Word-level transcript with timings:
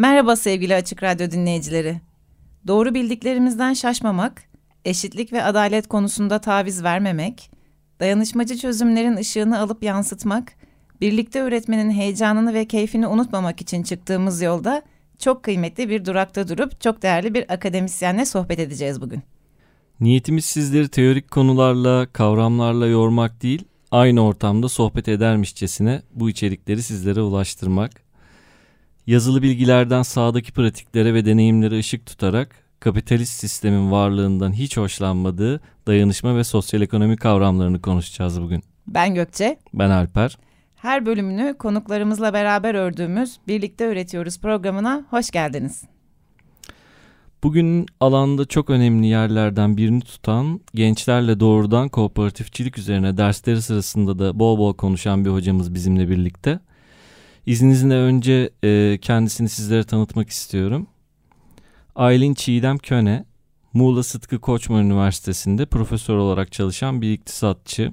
Merhaba 0.00 0.36
sevgili 0.36 0.74
Açık 0.74 1.02
Radyo 1.02 1.30
dinleyicileri. 1.30 2.00
Doğru 2.66 2.94
bildiklerimizden 2.94 3.72
şaşmamak, 3.72 4.42
eşitlik 4.84 5.32
ve 5.32 5.44
adalet 5.44 5.88
konusunda 5.88 6.40
taviz 6.40 6.82
vermemek, 6.82 7.50
dayanışmacı 8.00 8.56
çözümlerin 8.56 9.16
ışığını 9.16 9.58
alıp 9.58 9.82
yansıtmak, 9.82 10.52
birlikte 11.00 11.40
üretmenin 11.40 11.90
heyecanını 11.90 12.54
ve 12.54 12.64
keyfini 12.64 13.06
unutmamak 13.06 13.60
için 13.60 13.82
çıktığımız 13.82 14.42
yolda 14.42 14.82
çok 15.18 15.42
kıymetli 15.42 15.88
bir 15.88 16.04
durakta 16.04 16.48
durup 16.48 16.80
çok 16.80 17.02
değerli 17.02 17.34
bir 17.34 17.52
akademisyenle 17.52 18.24
sohbet 18.24 18.58
edeceğiz 18.58 19.00
bugün. 19.00 19.22
Niyetimiz 20.00 20.44
sizleri 20.44 20.88
teorik 20.88 21.30
konularla, 21.30 22.06
kavramlarla 22.12 22.86
yormak 22.86 23.42
değil, 23.42 23.64
aynı 23.90 24.24
ortamda 24.24 24.68
sohbet 24.68 25.08
edermişçesine 25.08 26.02
bu 26.14 26.30
içerikleri 26.30 26.82
sizlere 26.82 27.20
ulaştırmak. 27.20 28.09
Yazılı 29.06 29.42
bilgilerden 29.42 30.02
sahadaki 30.02 30.52
pratiklere 30.52 31.14
ve 31.14 31.24
deneyimlere 31.24 31.78
ışık 31.78 32.06
tutarak 32.06 32.56
kapitalist 32.80 33.32
sistemin 33.32 33.90
varlığından 33.90 34.52
hiç 34.52 34.76
hoşlanmadığı 34.76 35.60
dayanışma 35.86 36.36
ve 36.36 36.44
sosyal 36.44 36.82
ekonomi 36.82 37.16
kavramlarını 37.16 37.80
konuşacağız 37.80 38.42
bugün. 38.42 38.62
Ben 38.86 39.14
Gökçe. 39.14 39.58
Ben 39.74 39.90
Alper. 39.90 40.38
Her 40.76 41.06
bölümünü 41.06 41.54
konuklarımızla 41.58 42.32
beraber 42.32 42.74
ördüğümüz 42.74 43.36
Birlikte 43.48 43.92
Üretiyoruz 43.92 44.40
programına 44.40 45.04
hoş 45.10 45.30
geldiniz. 45.30 45.82
Bugün 47.42 47.86
alanda 48.00 48.44
çok 48.44 48.70
önemli 48.70 49.06
yerlerden 49.06 49.76
birini 49.76 50.00
tutan 50.00 50.60
gençlerle 50.74 51.40
doğrudan 51.40 51.88
kooperatifçilik 51.88 52.78
üzerine 52.78 53.16
dersleri 53.16 53.62
sırasında 53.62 54.18
da 54.18 54.38
bol 54.38 54.58
bol 54.58 54.74
konuşan 54.74 55.24
bir 55.24 55.30
hocamız 55.30 55.74
bizimle 55.74 56.08
birlikte. 56.08 56.60
İzninizle 57.46 57.94
önce 57.94 58.50
e, 58.64 58.98
kendisini 59.02 59.48
sizlere 59.48 59.84
tanıtmak 59.84 60.30
istiyorum. 60.30 60.86
Aylin 61.94 62.34
Çiğdem 62.34 62.78
Köne, 62.78 63.24
Muğla 63.72 64.02
Sıtkı 64.02 64.38
Koçman 64.38 64.84
Üniversitesi'nde 64.84 65.66
profesör 65.66 66.16
olarak 66.16 66.52
çalışan 66.52 67.02
bir 67.02 67.12
iktisatçı. 67.12 67.92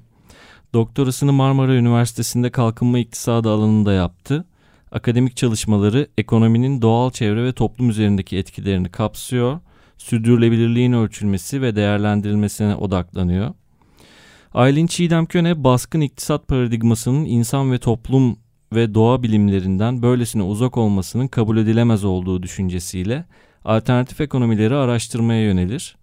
Doktorasını 0.73 1.34
Marmara 1.34 1.75
Üniversitesi'nde 1.75 2.52
kalkınma 2.52 3.00
iktisadı 3.00 3.50
alanında 3.50 3.94
yaptı. 3.94 4.45
Akademik 4.92 5.38
çalışmaları 5.38 6.08
ekonominin 6.18 6.81
doğal 6.81 7.12
çevre 7.12 7.44
ve 7.44 7.53
toplum 7.53 7.90
üzerindeki 7.90 8.38
etkilerini 8.38 8.90
kapsıyor, 8.90 9.59
sürdürülebilirliğin 9.98 10.94
ölçülmesi 10.94 11.62
ve 11.62 11.75
değerlendirilmesine 11.75 12.75
odaklanıyor. 12.75 13.53
Aylin 14.53 14.88
Çiğdem 14.88 15.25
Köne 15.25 15.64
baskın 15.64 16.02
iktisat 16.02 16.48
paradigmasının 16.48 17.25
insan 17.25 17.72
ve 17.72 17.78
toplum 17.78 18.38
ve 18.73 18.94
doğa 18.94 19.23
bilimlerinden 19.23 20.02
böylesine 20.02 20.44
uzak 20.44 20.78
olmasının 20.78 21.28
kabul 21.28 21.58
edilemez 21.58 22.04
olduğu 22.04 22.44
düşüncesiyle 22.44 23.26
alternatif 23.66 24.22
ekonomileri 24.22 24.76
araştırmaya 24.76 25.44
yönelir. 25.44 25.98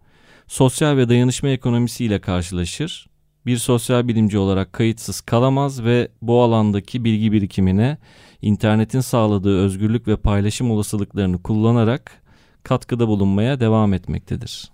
Sosyal 0.47 0.97
ve 0.97 1.09
dayanışma 1.09 1.49
ekonomisiyle 1.49 2.21
karşılaşır. 2.21 3.07
Bir 3.47 3.57
sosyal 3.57 4.09
bilimci 4.09 4.39
olarak 4.39 4.73
kayıtsız 4.73 5.21
kalamaz 5.21 5.85
ve 5.85 6.09
bu 6.23 6.43
alandaki 6.43 7.05
bilgi 7.05 7.33
birikimine 7.33 7.99
internetin 8.43 9.01
sağladığı 9.01 9.59
özgürlük 9.59 10.09
ve 10.09 10.17
paylaşım 10.17 10.71
olasılıklarını 10.71 11.43
kullanarak 11.43 12.23
katkıda 12.63 13.09
bulunmaya 13.09 13.61
devam 13.61 13.95
etmektedir. 13.95 14.73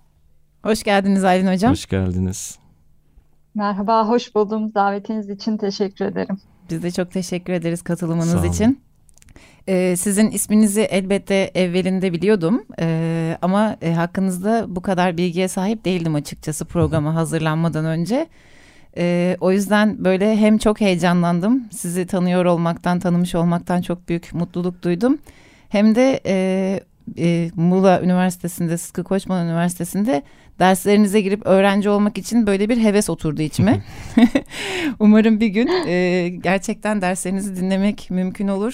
Hoş 0.63 0.83
geldiniz 0.83 1.23
Aylin 1.23 1.53
Hocam. 1.53 1.71
Hoş 1.71 1.85
geldiniz. 1.85 2.59
Merhaba, 3.55 4.07
hoş 4.07 4.35
buldum. 4.35 4.73
Davetiniz 4.75 5.29
için 5.29 5.57
teşekkür 5.57 6.05
ederim. 6.05 6.37
Biz 6.69 6.83
de 6.83 6.91
çok 6.91 7.11
teşekkür 7.11 7.53
ederiz 7.53 7.81
katılımınız 7.81 8.45
için. 8.45 8.79
Ee, 9.67 9.95
sizin 9.95 10.31
isminizi 10.31 10.81
elbette 10.81 11.51
evvelinde 11.55 12.13
biliyordum 12.13 12.63
Ee, 12.79 13.37
ama 13.41 13.77
e, 13.81 13.93
hakkınızda 13.93 14.65
bu 14.67 14.81
kadar 14.81 15.17
bilgiye 15.17 15.47
sahip 15.47 15.85
değildim 15.85 16.15
açıkçası 16.15 16.65
programa 16.65 17.15
hazırlanmadan 17.15 17.85
önce. 17.85 18.27
Ee, 18.97 19.37
o 19.39 19.51
yüzden 19.51 20.05
böyle 20.05 20.37
hem 20.37 20.57
çok 20.57 20.81
heyecanlandım, 20.81 21.63
sizi 21.71 22.07
tanıyor 22.07 22.45
olmaktan, 22.45 22.99
tanımış 22.99 23.35
olmaktan 23.35 23.81
çok 23.81 24.09
büyük 24.09 24.33
mutluluk 24.33 24.83
duydum. 24.83 25.17
Hem 25.69 25.95
de 25.95 26.21
e, 26.25 26.79
e, 27.17 27.51
Muğla 27.55 28.01
Üniversitesi'nde, 28.01 28.77
Sıtkı 28.77 29.03
Koçman 29.03 29.45
Üniversitesi'nde 29.45 30.23
derslerinize 30.65 31.21
girip 31.21 31.45
öğrenci 31.45 31.89
olmak 31.89 32.17
için 32.17 32.47
böyle 32.47 32.69
bir 32.69 32.77
heves 32.77 33.09
oturdu 33.09 33.41
içime. 33.41 33.81
Umarım 34.99 35.39
bir 35.39 35.47
gün 35.47 35.67
e, 35.87 36.29
gerçekten 36.43 37.01
derslerinizi 37.01 37.55
dinlemek 37.55 38.07
mümkün 38.09 38.47
olur. 38.47 38.73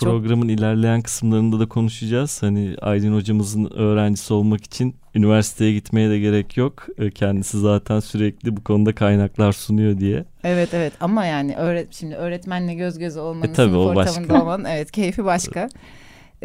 Çok- 0.00 0.08
Programın 0.10 0.48
ilerleyen 0.48 1.02
kısımlarında 1.02 1.60
da 1.60 1.66
konuşacağız. 1.68 2.42
Hani 2.42 2.76
Aylin 2.82 3.14
hocamızın 3.14 3.70
öğrencisi 3.74 4.34
olmak 4.34 4.64
için 4.64 4.94
üniversiteye 5.14 5.72
gitmeye 5.72 6.10
de 6.10 6.18
gerek 6.18 6.56
yok. 6.56 6.86
Ee, 6.98 7.10
Kendisi 7.10 7.58
zaten 7.60 8.00
sürekli 8.00 8.56
bu 8.56 8.64
konuda 8.64 8.94
kaynaklar 8.94 9.52
sunuyor 9.52 9.98
diye. 9.98 10.24
Evet 10.44 10.68
evet 10.74 10.92
ama 11.00 11.24
yani 11.26 11.56
öğret 11.56 11.94
şimdi 11.94 12.14
öğretmenle 12.14 12.74
göz 12.74 12.98
göze 12.98 13.20
olmanın 13.20 13.50
E, 13.50 13.52
tabii, 13.52 13.70
sınıf 13.70 13.86
o 13.86 13.88
ortamında 13.88 14.28
başka. 14.28 14.42
olmanın 14.42 14.64
evet 14.64 14.90
keyfi 14.90 15.24
başka. 15.24 15.68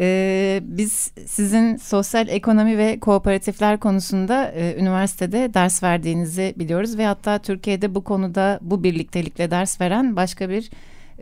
Ee, 0.00 0.60
biz 0.62 1.12
sizin 1.26 1.76
sosyal 1.76 2.28
ekonomi 2.28 2.78
ve 2.78 3.00
kooperatifler 3.00 3.80
konusunda 3.80 4.48
e, 4.48 4.76
üniversitede 4.80 5.54
ders 5.54 5.82
verdiğinizi 5.82 6.54
biliyoruz 6.56 6.98
ve 6.98 7.06
hatta 7.06 7.38
Türkiye'de 7.38 7.94
bu 7.94 8.04
konuda 8.04 8.58
bu 8.62 8.84
birliktelikle 8.84 9.50
ders 9.50 9.80
veren 9.80 10.16
başka 10.16 10.50
bir 10.50 10.70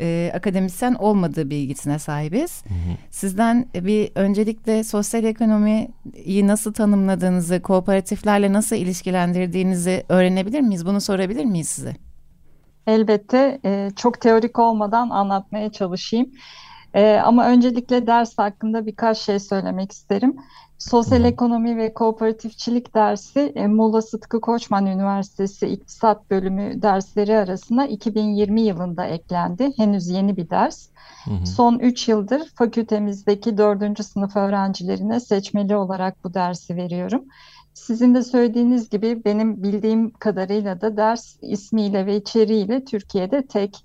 e, 0.00 0.32
akademisyen 0.34 0.94
olmadığı 0.94 1.50
bilgisine 1.50 1.98
sahibiz. 1.98 2.64
Sizden 3.10 3.66
bir 3.74 4.10
öncelikle 4.14 4.84
sosyal 4.84 5.24
ekonomiyi 5.24 6.46
nasıl 6.46 6.72
tanımladığınızı, 6.72 7.62
kooperatiflerle 7.62 8.52
nasıl 8.52 8.76
ilişkilendirdiğinizi 8.76 10.04
öğrenebilir 10.08 10.60
miyiz? 10.60 10.86
Bunu 10.86 11.00
sorabilir 11.00 11.44
miyiz 11.44 11.68
size? 11.68 11.96
Elbette 12.86 13.60
e, 13.64 13.90
çok 13.96 14.20
teorik 14.20 14.58
olmadan 14.58 15.10
anlatmaya 15.10 15.72
çalışayım. 15.72 16.30
E, 16.94 17.16
ama 17.24 17.48
öncelikle 17.48 18.06
ders 18.06 18.38
hakkında 18.38 18.86
birkaç 18.86 19.18
şey 19.18 19.40
söylemek 19.40 19.92
isterim. 19.92 20.36
Sosyal 20.78 21.24
ekonomi 21.24 21.76
ve 21.76 21.94
kooperatifçilik 21.94 22.94
dersi 22.94 23.52
e, 23.54 23.66
Muğla 23.66 24.02
Sıtkı 24.02 24.40
Koçman 24.40 24.86
Üniversitesi 24.86 25.66
İktisat 25.66 26.30
Bölümü 26.30 26.82
dersleri 26.82 27.36
arasında 27.36 27.86
2020 27.86 28.60
yılında 28.60 29.04
eklendi. 29.06 29.72
Henüz 29.76 30.08
yeni 30.08 30.36
bir 30.36 30.50
ders. 30.50 30.88
Hı 31.24 31.30
hı. 31.30 31.46
Son 31.46 31.78
3 31.78 32.08
yıldır 32.08 32.48
fakültemizdeki 32.54 33.58
4. 33.58 34.04
sınıf 34.04 34.36
öğrencilerine 34.36 35.20
seçmeli 35.20 35.76
olarak 35.76 36.24
bu 36.24 36.34
dersi 36.34 36.76
veriyorum. 36.76 37.24
Sizin 37.74 38.14
de 38.14 38.22
söylediğiniz 38.22 38.90
gibi 38.90 39.24
benim 39.24 39.62
bildiğim 39.62 40.10
kadarıyla 40.10 40.80
da 40.80 40.96
ders 40.96 41.36
ismiyle 41.42 42.06
ve 42.06 42.16
içeriğiyle 42.16 42.84
Türkiye'de 42.84 43.46
tek. 43.46 43.84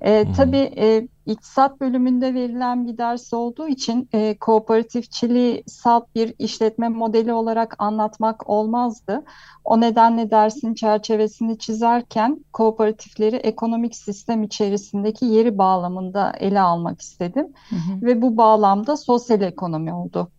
E, 0.00 0.32
tabii 0.36 0.72
e, 0.76 1.08
iktisat 1.26 1.80
bölümünde 1.80 2.34
verilen 2.34 2.86
bir 2.86 2.98
ders 2.98 3.32
olduğu 3.32 3.68
için 3.68 4.08
e, 4.12 4.38
kooperatifçiliği 4.38 5.62
salt 5.66 6.14
bir 6.14 6.34
işletme 6.38 6.88
modeli 6.88 7.32
olarak 7.32 7.74
anlatmak 7.78 8.50
olmazdı. 8.50 9.24
O 9.64 9.80
nedenle 9.80 10.30
dersin 10.30 10.74
çerçevesini 10.74 11.58
çizerken 11.58 12.44
kooperatifleri 12.52 13.36
ekonomik 13.36 13.96
sistem 13.96 14.42
içerisindeki 14.42 15.24
yeri 15.24 15.58
bağlamında 15.58 16.32
ele 16.38 16.60
almak 16.60 17.00
istedim 17.00 17.46
Hı 17.70 17.76
hı. 17.76 18.06
ve 18.06 18.22
bu 18.22 18.36
bağlamda 18.36 18.96
sosyal 18.96 19.40
ekonomi 19.40 19.94
oldu. 19.94 20.30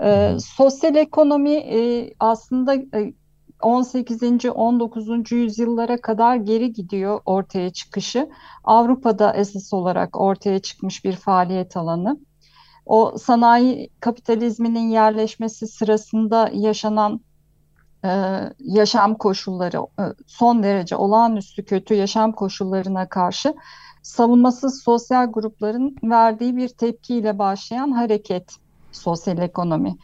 Hı. 0.00 0.36
sosyal 0.40 0.96
ekonomi 0.96 1.54
e, 1.54 2.10
aslında 2.20 2.74
e, 2.74 3.12
18. 3.66 4.22
19. 4.54 5.32
yüzyıllara 5.32 6.00
kadar 6.00 6.36
geri 6.36 6.72
gidiyor 6.72 7.20
ortaya 7.26 7.70
çıkışı. 7.70 8.30
Avrupa'da 8.64 9.32
esas 9.32 9.72
olarak 9.72 10.20
ortaya 10.20 10.58
çıkmış 10.58 11.04
bir 11.04 11.16
faaliyet 11.16 11.76
alanı. 11.76 12.20
O 12.86 13.18
sanayi 13.18 13.90
kapitalizminin 14.00 14.88
yerleşmesi 14.88 15.66
sırasında 15.66 16.50
yaşanan 16.52 17.20
e, 18.04 18.10
yaşam 18.58 19.14
koşulları, 19.14 19.76
e, 19.76 20.02
son 20.26 20.62
derece 20.62 20.96
olağanüstü 20.96 21.64
kötü 21.64 21.94
yaşam 21.94 22.32
koşullarına 22.32 23.08
karşı 23.08 23.54
savunmasız 24.02 24.82
sosyal 24.82 25.32
grupların 25.32 25.96
verdiği 26.02 26.56
bir 26.56 26.68
tepkiyle 26.68 27.38
başlayan 27.38 27.92
hareket 27.92 28.52
sosyal 28.92 29.38
ekonomi. 29.38 29.96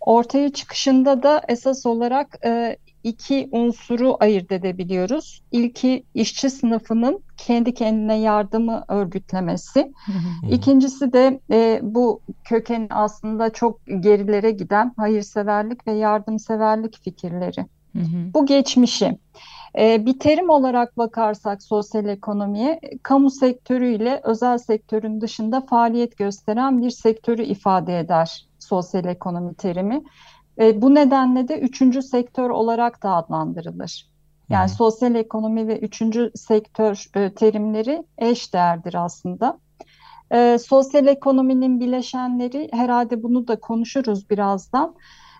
Ortaya 0.00 0.52
çıkışında 0.52 1.22
da 1.22 1.42
esas 1.48 1.86
olarak 1.86 2.38
e, 2.44 2.76
iki 3.04 3.48
unsuru 3.52 4.16
ayırt 4.20 4.52
edebiliyoruz. 4.52 5.42
İlki 5.52 6.04
işçi 6.14 6.50
sınıfının 6.50 7.20
kendi 7.36 7.74
kendine 7.74 8.18
yardımı 8.18 8.84
örgütlemesi. 8.88 9.92
İkincisi 10.50 11.12
de 11.12 11.40
e, 11.50 11.80
bu 11.82 12.20
kökeni 12.44 12.86
aslında 12.90 13.50
çok 13.52 13.86
gerilere 13.86 14.50
giden 14.50 14.92
hayırseverlik 14.96 15.86
ve 15.86 15.92
yardımseverlik 15.92 17.04
fikirleri. 17.04 17.66
Bu 18.34 18.46
geçmişi. 18.46 19.18
E, 19.78 20.06
bir 20.06 20.18
terim 20.18 20.50
olarak 20.50 20.98
bakarsak 20.98 21.62
sosyal 21.62 22.06
ekonomiye, 22.06 22.80
kamu 23.02 23.30
sektörü 23.30 23.94
ile 23.94 24.20
özel 24.24 24.58
sektörün 24.58 25.20
dışında 25.20 25.60
faaliyet 25.60 26.16
gösteren 26.16 26.82
bir 26.82 26.90
sektörü 26.90 27.42
ifade 27.42 27.98
eder 27.98 28.46
sosyal 28.58 29.04
ekonomi 29.04 29.54
terimi. 29.54 30.02
E, 30.60 30.82
bu 30.82 30.94
nedenle 30.94 31.48
de 31.48 31.60
üçüncü 31.60 32.02
sektör 32.02 32.50
olarak 32.50 33.02
da 33.02 33.14
adlandırılır. 33.14 34.10
Yani 34.48 34.68
hmm. 34.68 34.76
sosyal 34.76 35.14
ekonomi 35.14 35.68
ve 35.68 35.78
üçüncü 35.78 36.30
sektör 36.34 37.06
e, 37.14 37.34
terimleri 37.34 38.04
eş 38.18 38.54
değerdir 38.54 38.94
aslında. 38.94 39.58
E, 40.32 40.58
sosyal 40.58 41.06
ekonominin 41.06 41.80
bileşenleri 41.80 42.68
herhalde 42.72 43.22
bunu 43.22 43.48
da 43.48 43.60
konuşuruz 43.60 44.30
birazdan. 44.30 44.94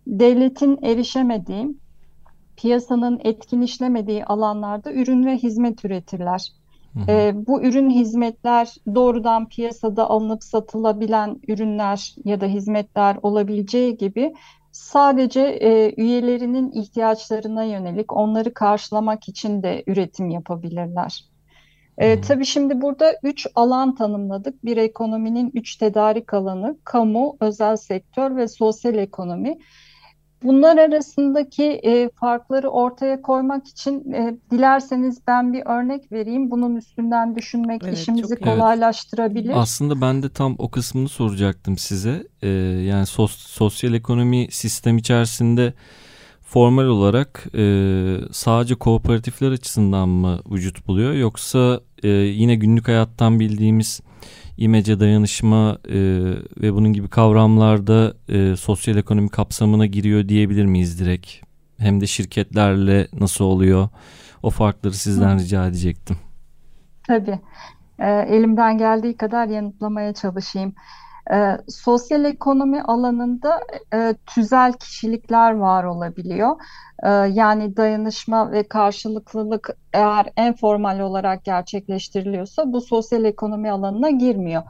Devletin 0.07 0.79
erişemediği, 0.83 1.75
piyasanın 2.57 3.21
etkin 3.25 3.61
işlemediği 3.61 4.25
alanlarda 4.25 4.93
ürün 4.93 5.27
ve 5.27 5.37
hizmet 5.37 5.85
üretirler. 5.85 6.53
Hı. 6.95 7.13
E, 7.13 7.33
bu 7.47 7.63
ürün 7.63 7.91
hizmetler 7.91 8.75
doğrudan 8.95 9.49
piyasada 9.49 10.11
alınıp 10.11 10.45
satılabilen 10.45 11.41
ürünler 11.49 12.15
ya 12.25 12.41
da 12.41 12.47
hizmetler 12.47 13.17
olabileceği 13.23 13.97
gibi 13.97 14.35
sadece 14.73 15.41
e, 15.41 15.95
üyelerinin 15.97 16.73
ihtiyaçlarına 16.73 17.65
yönelik 17.65 18.13
onları 18.13 18.55
karşılamak 18.55 19.29
için 19.29 19.63
de 19.63 19.85
üretim 19.87 20.31
yapabilirler. 20.31 21.31
E. 21.99 22.21
Tabii 22.21 22.45
şimdi 22.45 22.81
burada 22.81 23.15
üç 23.23 23.47
alan 23.55 23.95
tanımladık. 23.95 24.65
Bir 24.65 24.77
ekonominin 24.77 25.51
üç 25.55 25.77
tedarik 25.77 26.35
alanı, 26.35 26.77
kamu, 26.85 27.37
özel 27.41 27.77
sektör 27.77 28.37
ve 28.37 28.49
sosyal 28.49 28.95
ekonomi. 28.95 29.59
Bunlar 30.43 30.79
arasındaki 30.79 31.65
e, 31.65 32.11
farkları 32.15 32.69
ortaya 32.69 33.23
koymak 33.23 33.69
için 33.69 34.13
e, 34.13 34.37
dilerseniz 34.51 35.19
ben 35.27 35.53
bir 35.53 35.63
örnek 35.67 36.13
vereyim. 36.13 36.51
Bunun 36.51 36.77
üstünden 36.77 37.37
düşünmek 37.37 37.83
evet, 37.85 37.99
işimizi 37.99 38.37
kolaylaştırabilir. 38.37 39.47
Evet. 39.47 39.57
Aslında 39.57 40.01
ben 40.01 40.23
de 40.23 40.29
tam 40.29 40.55
o 40.59 40.71
kısmını 40.71 41.09
soracaktım 41.09 41.79
size. 41.79 42.27
E, 42.43 42.49
yani 42.87 43.07
sos, 43.07 43.37
sosyal 43.37 43.95
ekonomi 43.95 44.47
sistem 44.51 44.99
içerisinde 44.99 45.75
formal 46.43 46.85
olarak 46.85 47.47
e, 47.55 47.65
sadece 48.33 48.75
kooperatifler 48.75 49.51
açısından 49.51 50.09
mı 50.09 50.41
vücut 50.51 50.87
buluyor 50.87 51.13
yoksa 51.13 51.81
e, 52.03 52.09
yine 52.09 52.55
günlük 52.55 52.89
hayattan 52.89 53.41
bildiğimiz 53.41 54.01
imece 54.61 55.01
dayanışma 55.01 55.79
e, 55.89 55.99
ve 56.63 56.75
bunun 56.75 56.93
gibi 56.93 57.09
kavramlarda 57.09 58.15
e, 58.29 58.57
sosyal 58.57 58.97
ekonomi 58.97 59.29
kapsamına 59.29 59.87
giriyor 59.87 60.29
diyebilir 60.29 60.65
miyiz 60.65 61.01
direkt? 61.01 61.31
Hem 61.79 62.01
de 62.01 62.07
şirketlerle 62.07 63.09
nasıl 63.21 63.45
oluyor? 63.45 63.89
O 64.43 64.51
farkları 64.51 64.95
sizden 64.95 65.39
Hı. 65.39 65.43
rica 65.43 65.67
edecektim. 65.67 66.17
Tabii. 67.07 67.41
E, 67.99 68.09
elimden 68.11 68.79
geldiği 68.79 69.17
kadar 69.17 69.47
yanıtlamaya 69.47 70.15
çalışayım. 70.15 70.75
E, 71.33 71.59
sosyal 71.69 72.25
ekonomi 72.25 72.83
alanında 72.83 73.61
e, 73.95 74.15
tüzel 74.27 74.73
kişilikler 74.73 75.53
var 75.53 75.85
olabiliyor. 75.85 76.57
E, 77.03 77.09
yani 77.09 77.77
dayanışma 77.77 78.53
ve 78.53 78.69
karşılıklılık 78.69 79.71
eğer 79.93 80.33
en 80.37 80.57
formal 80.57 81.01
olarak 81.01 81.45
gerçekleştiriliyorsa 81.45 82.73
bu 82.73 82.81
sosyal 82.81 83.25
ekonomi 83.25 83.71
alanına 83.71 84.11
girmiyor. 84.11 84.63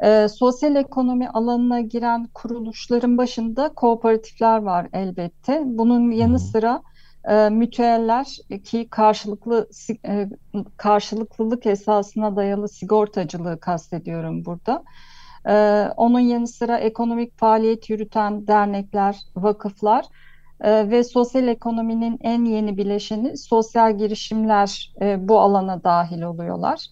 E, 0.00 0.28
sosyal 0.28 0.76
ekonomi 0.76 1.28
alanına 1.28 1.80
giren 1.80 2.28
kuruluşların 2.34 3.18
başında 3.18 3.68
kooperatifler 3.68 4.62
var 4.62 4.88
elbette. 4.92 5.62
Bunun 5.64 6.10
yanı 6.10 6.38
sıra 6.38 6.82
e, 7.24 7.48
müteeller 7.48 8.26
ki 8.64 8.88
karşılıklı 8.90 9.68
e, 10.06 10.28
karşılıklılık 10.76 11.66
esasına 11.66 12.36
dayalı 12.36 12.68
sigortacılığı 12.68 13.60
kastediyorum 13.60 14.44
burada. 14.44 14.84
Ee, 15.48 15.86
onun 15.96 16.20
yanı 16.20 16.46
sıra 16.46 16.78
ekonomik 16.78 17.38
faaliyet 17.38 17.90
yürüten 17.90 18.46
dernekler, 18.46 19.16
vakıflar 19.36 20.04
e, 20.60 20.90
ve 20.90 21.04
sosyal 21.04 21.48
ekonominin 21.48 22.18
en 22.20 22.44
yeni 22.44 22.76
bileşeni 22.76 23.36
sosyal 23.36 23.98
girişimler 23.98 24.92
e, 25.00 25.28
bu 25.28 25.40
alana 25.40 25.84
dahil 25.84 26.22
oluyorlar. 26.22 26.86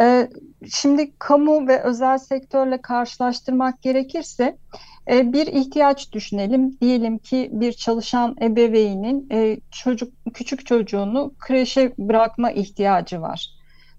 E, 0.00 0.28
şimdi 0.68 1.12
kamu 1.18 1.68
ve 1.68 1.82
özel 1.82 2.18
sektörle 2.18 2.80
karşılaştırmak 2.80 3.82
gerekirse 3.82 4.58
e, 5.10 5.32
bir 5.32 5.46
ihtiyaç 5.46 6.12
düşünelim. 6.12 6.80
Diyelim 6.80 7.18
ki 7.18 7.50
bir 7.52 7.72
çalışan 7.72 8.36
ebeveynin 8.42 9.28
e, 9.32 9.60
çocuk 9.70 10.12
küçük 10.34 10.66
çocuğunu 10.66 11.34
kreşe 11.38 11.92
bırakma 11.98 12.50
ihtiyacı 12.50 13.20
var. 13.20 13.57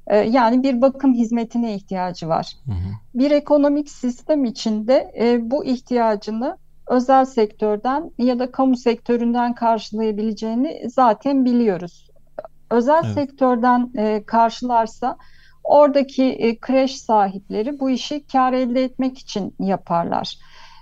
Ee, 0.10 0.18
yani 0.18 0.64
bir 0.64 0.82
bakım 0.82 1.14
hizmetine 1.14 1.76
ihtiyacı 1.76 2.28
var. 2.28 2.54
Hı 2.66 2.72
hı. 2.72 2.94
Bir 3.14 3.32
ekonomik 3.32 3.90
sistem 3.90 4.46
içinde 4.46 5.12
e, 5.20 5.52
bu 5.52 5.66
ihtiyacını 5.66 6.58
özel 6.88 7.26
sektörden 7.26 8.12
ya 8.18 8.40
da 8.40 8.52
kamu 8.52 8.76
sektöründen 8.78 9.56
karşılayabileceğini 9.56 10.90
zaten 10.90 11.46
biliyoruz. 11.46 12.10
Özel 12.70 13.02
evet. 13.06 13.14
sektörden 13.14 13.92
e, 13.98 14.24
karşılarsa 14.24 15.18
oradaki 15.64 16.24
e, 16.24 16.60
kreş 16.60 17.02
sahipleri 17.02 17.80
bu 17.80 17.90
işi 17.90 18.28
kar 18.28 18.54
elde 18.54 18.84
etmek 18.84 19.18
için 19.18 19.56
yaparlar. 19.60 20.38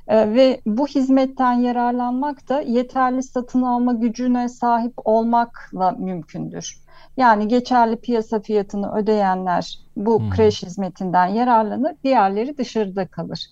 E, 0.07 0.33
ve 0.33 0.61
bu 0.65 0.87
hizmetten 0.87 1.53
yararlanmak 1.53 2.49
da 2.49 2.61
yeterli 2.61 3.23
satın 3.23 3.61
alma 3.61 3.93
gücüne 3.93 4.49
sahip 4.49 4.93
olmakla 5.05 5.91
mümkündür. 5.91 6.86
Yani 7.17 7.47
geçerli 7.47 7.97
piyasa 7.97 8.39
fiyatını 8.39 8.95
ödeyenler 8.95 9.79
bu 9.95 10.19
hmm. 10.19 10.29
kreş 10.29 10.63
hizmetinden 10.63 11.27
yararlanır, 11.27 11.95
diğerleri 12.03 12.57
dışarıda 12.57 13.07
kalır. 13.07 13.47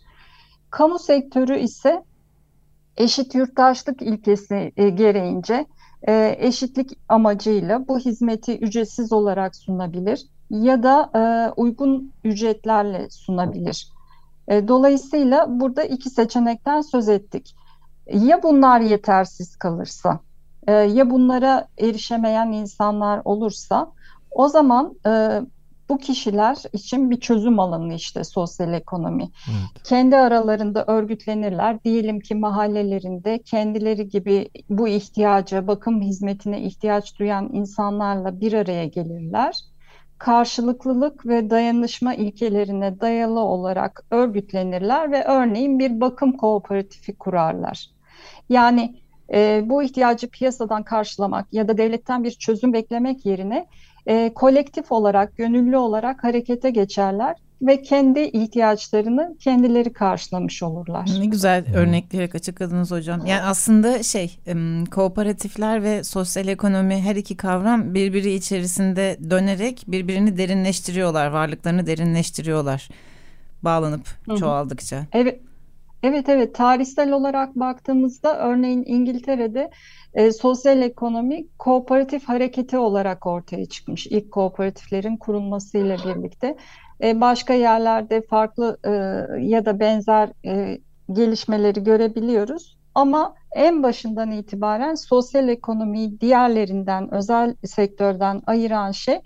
Kamu 0.69 0.99
sektörü 0.99 1.59
ise 1.59 2.03
eşit 2.97 3.35
yurttaşlık 3.35 4.01
ilkesi 4.01 4.71
e, 4.77 4.89
gereğince 4.89 5.65
e, 6.07 6.35
eşitlik 6.39 6.99
amacıyla 7.09 7.87
bu 7.87 7.99
hizmeti 7.99 8.57
ücretsiz 8.57 9.13
olarak 9.13 9.55
sunabilir 9.55 10.25
ya 10.49 10.83
da 10.83 11.09
e, 11.15 11.51
uygun 11.61 12.13
ücretlerle 12.23 13.09
sunabilir. 13.09 13.95
Dolayısıyla 14.49 15.59
burada 15.59 15.83
iki 15.83 16.09
seçenekten 16.09 16.81
söz 16.81 17.09
ettik. 17.09 17.55
Ya 18.13 18.43
bunlar 18.43 18.79
yetersiz 18.79 19.55
kalırsa, 19.55 20.19
e, 20.67 20.71
ya 20.71 21.09
bunlara 21.09 21.67
erişemeyen 21.77 22.51
insanlar 22.51 23.21
olursa 23.25 23.91
o 24.31 24.47
zaman 24.47 24.93
e, 25.07 25.41
bu 25.89 25.97
kişiler 25.97 26.57
için 26.73 27.11
bir 27.11 27.19
çözüm 27.19 27.59
alanı 27.59 27.93
işte 27.93 28.23
sosyal 28.23 28.73
ekonomi. 28.73 29.23
Evet. 29.23 29.83
Kendi 29.83 30.15
aralarında 30.15 30.85
örgütlenirler. 30.87 31.83
Diyelim 31.83 32.19
ki 32.19 32.35
mahallelerinde 32.35 33.39
kendileri 33.39 34.09
gibi 34.09 34.49
bu 34.69 34.87
ihtiyaca, 34.87 35.67
bakım 35.67 36.01
hizmetine 36.01 36.61
ihtiyaç 36.61 37.19
duyan 37.19 37.49
insanlarla 37.53 38.39
bir 38.39 38.53
araya 38.53 38.85
gelirler. 38.85 39.55
Karşılıklılık 40.17 41.25
ve 41.25 41.49
dayanışma 41.49 42.13
ilkelerine 42.13 42.99
dayalı 42.99 43.39
olarak 43.39 44.03
örgütlenirler 44.11 45.11
ve 45.11 45.23
örneğin 45.23 45.79
bir 45.79 46.01
bakım 46.01 46.37
kooperatifi 46.37 47.17
kurarlar. 47.17 47.89
Yani 48.49 48.95
e, 49.33 49.63
bu 49.65 49.83
ihtiyacı 49.83 50.27
piyasadan 50.27 50.83
karşılamak 50.83 51.53
ya 51.53 51.67
da 51.67 51.77
devletten 51.77 52.23
bir 52.23 52.31
çözüm 52.31 52.73
beklemek 52.73 53.25
yerine 53.25 53.67
e, 54.07 54.33
kolektif 54.33 54.91
olarak, 54.91 55.37
gönüllü 55.37 55.77
olarak 55.77 56.23
harekete 56.23 56.69
geçerler 56.69 57.35
ve 57.61 57.81
kendi 57.81 58.19
ihtiyaçlarını 58.19 59.35
kendileri 59.39 59.93
karşılamış 59.93 60.63
olurlar. 60.63 61.09
Ne 61.19 61.25
güzel 61.25 61.65
örnekleyerek 61.75 62.35
açıkladınız 62.35 62.91
hocam. 62.91 63.25
Yani 63.25 63.41
aslında 63.41 64.03
şey 64.03 64.39
kooperatifler 64.91 65.83
ve 65.83 66.03
sosyal 66.03 66.47
ekonomi 66.47 67.01
her 67.01 67.15
iki 67.15 67.37
kavram 67.37 67.93
birbiri 67.93 68.33
içerisinde 68.33 69.17
dönerek 69.29 69.83
birbirini 69.87 70.37
derinleştiriyorlar, 70.37 71.27
varlıklarını 71.27 71.87
derinleştiriyorlar 71.87 72.89
bağlanıp 73.65 74.07
Hı-hı. 74.27 74.37
çoğaldıkça. 74.37 75.05
Evet. 75.13 75.39
Evet 76.05 76.29
evet 76.29 76.55
tarihsel 76.55 77.11
olarak 77.11 77.55
baktığımızda 77.55 78.39
örneğin 78.39 78.83
İngiltere'de 78.87 79.69
e, 80.13 80.31
sosyal 80.31 80.81
ekonomi 80.81 81.47
kooperatif 81.59 82.29
hareketi 82.29 82.77
olarak 82.77 83.25
ortaya 83.25 83.65
çıkmış. 83.65 84.07
İlk 84.07 84.31
kooperatiflerin 84.31 85.17
kurulmasıyla 85.17 85.97
birlikte. 86.03 86.57
e, 87.03 87.21
başka 87.21 87.53
yerlerde 87.53 88.21
farklı 88.21 88.77
e, 88.83 88.91
ya 89.45 89.65
da 89.65 89.79
benzer 89.79 90.29
e, 90.45 90.79
gelişmeleri 91.13 91.83
görebiliyoruz. 91.83 92.77
Ama 92.95 93.35
en 93.55 93.83
başından 93.83 94.31
itibaren 94.31 94.95
sosyal 94.95 95.49
ekonomiyi 95.49 96.21
diğerlerinden, 96.21 97.13
özel 97.13 97.55
sektörden 97.63 98.41
ayıran 98.47 98.91
şey 98.91 99.19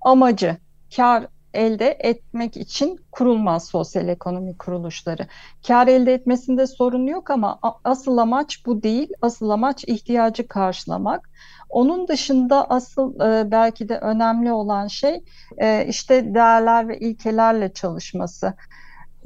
amacı, 0.00 0.56
kar 0.96 1.26
elde 1.54 1.96
etmek 2.00 2.56
için 2.56 2.98
kurulmaz 3.12 3.68
sosyal 3.68 4.08
ekonomi 4.08 4.58
kuruluşları. 4.58 5.26
Kar 5.66 5.88
elde 5.88 6.14
etmesinde 6.14 6.66
sorun 6.66 7.06
yok 7.06 7.30
ama 7.30 7.58
asıl 7.84 8.18
amaç 8.18 8.66
bu 8.66 8.82
değil. 8.82 9.08
Asıl 9.22 9.50
amaç 9.50 9.84
ihtiyacı 9.84 10.48
karşılamak. 10.48 11.30
Onun 11.68 12.08
dışında 12.08 12.70
asıl 12.70 13.20
e, 13.20 13.50
belki 13.50 13.88
de 13.88 13.98
önemli 13.98 14.52
olan 14.52 14.86
şey 14.86 15.24
e, 15.58 15.86
işte 15.88 16.34
değerler 16.34 16.88
ve 16.88 16.98
ilkelerle 16.98 17.72
çalışması. 17.72 18.54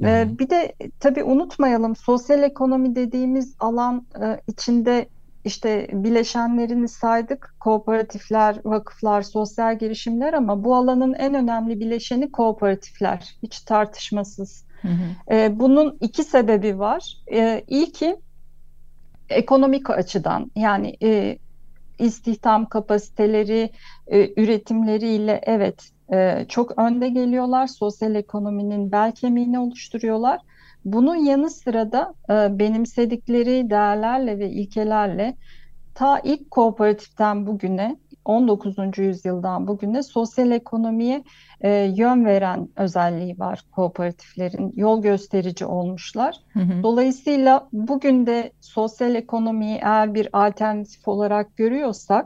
E, 0.03 0.39
bir 0.39 0.49
de 0.49 0.73
tabii 0.99 1.23
unutmayalım 1.23 1.95
sosyal 1.95 2.43
ekonomi 2.43 2.95
dediğimiz 2.95 3.55
alan 3.59 4.07
e, 4.21 4.41
içinde 4.47 5.09
işte 5.45 5.87
bileşenlerini 5.93 6.87
saydık. 6.87 7.55
Kooperatifler, 7.59 8.57
vakıflar, 8.65 9.21
sosyal 9.21 9.79
girişimler 9.79 10.33
ama 10.33 10.63
bu 10.63 10.75
alanın 10.75 11.13
en 11.13 11.33
önemli 11.33 11.79
bileşeni 11.79 12.31
kooperatifler. 12.31 13.37
Hiç 13.43 13.59
tartışmasız. 13.59 14.65
Hı 14.81 14.87
hı. 14.87 15.35
E, 15.35 15.59
bunun 15.59 15.97
iki 16.01 16.23
sebebi 16.23 16.79
var. 16.79 17.13
E, 17.31 17.63
ilki 17.67 18.17
ekonomik 19.29 19.89
açıdan 19.89 20.51
yani 20.55 20.97
e, 21.03 21.37
istihdam 21.99 22.65
kapasiteleri, 22.65 23.69
e, 24.07 24.41
üretimleriyle 24.41 25.41
evet 25.43 25.89
e, 26.13 26.45
çok 26.49 26.79
önde 26.79 27.09
geliyorlar. 27.09 27.67
Sosyal 27.67 28.15
ekonominin 28.15 28.91
bel 28.91 29.11
kemiğini 29.11 29.59
oluşturuyorlar. 29.59 30.39
Bunun 30.93 31.15
yanı 31.15 31.49
sıra 31.49 31.91
da 31.91 32.13
e, 32.29 32.59
benimsedikleri 32.59 33.69
değerlerle 33.69 34.39
ve 34.39 34.49
ilkelerle 34.49 35.37
ta 35.93 36.19
ilk 36.19 36.51
kooperatiften 36.51 37.47
bugüne 37.47 37.97
19. 38.25 38.77
yüzyıldan 38.97 39.67
bugüne 39.67 40.03
sosyal 40.03 40.51
ekonomiye 40.51 41.23
e, 41.61 41.69
yön 41.95 42.25
veren 42.25 42.69
özelliği 42.75 43.39
var 43.39 43.61
kooperatiflerin. 43.71 44.73
Yol 44.75 45.01
gösterici 45.01 45.65
olmuşlar. 45.65 46.35
Hı 46.53 46.59
hı. 46.59 46.83
Dolayısıyla 46.83 47.69
bugün 47.73 48.25
de 48.25 48.51
sosyal 48.61 49.15
ekonomiyi 49.15 49.79
eğer 49.81 50.13
bir 50.13 50.29
alternatif 50.33 51.07
olarak 51.07 51.57
görüyorsak 51.57 52.25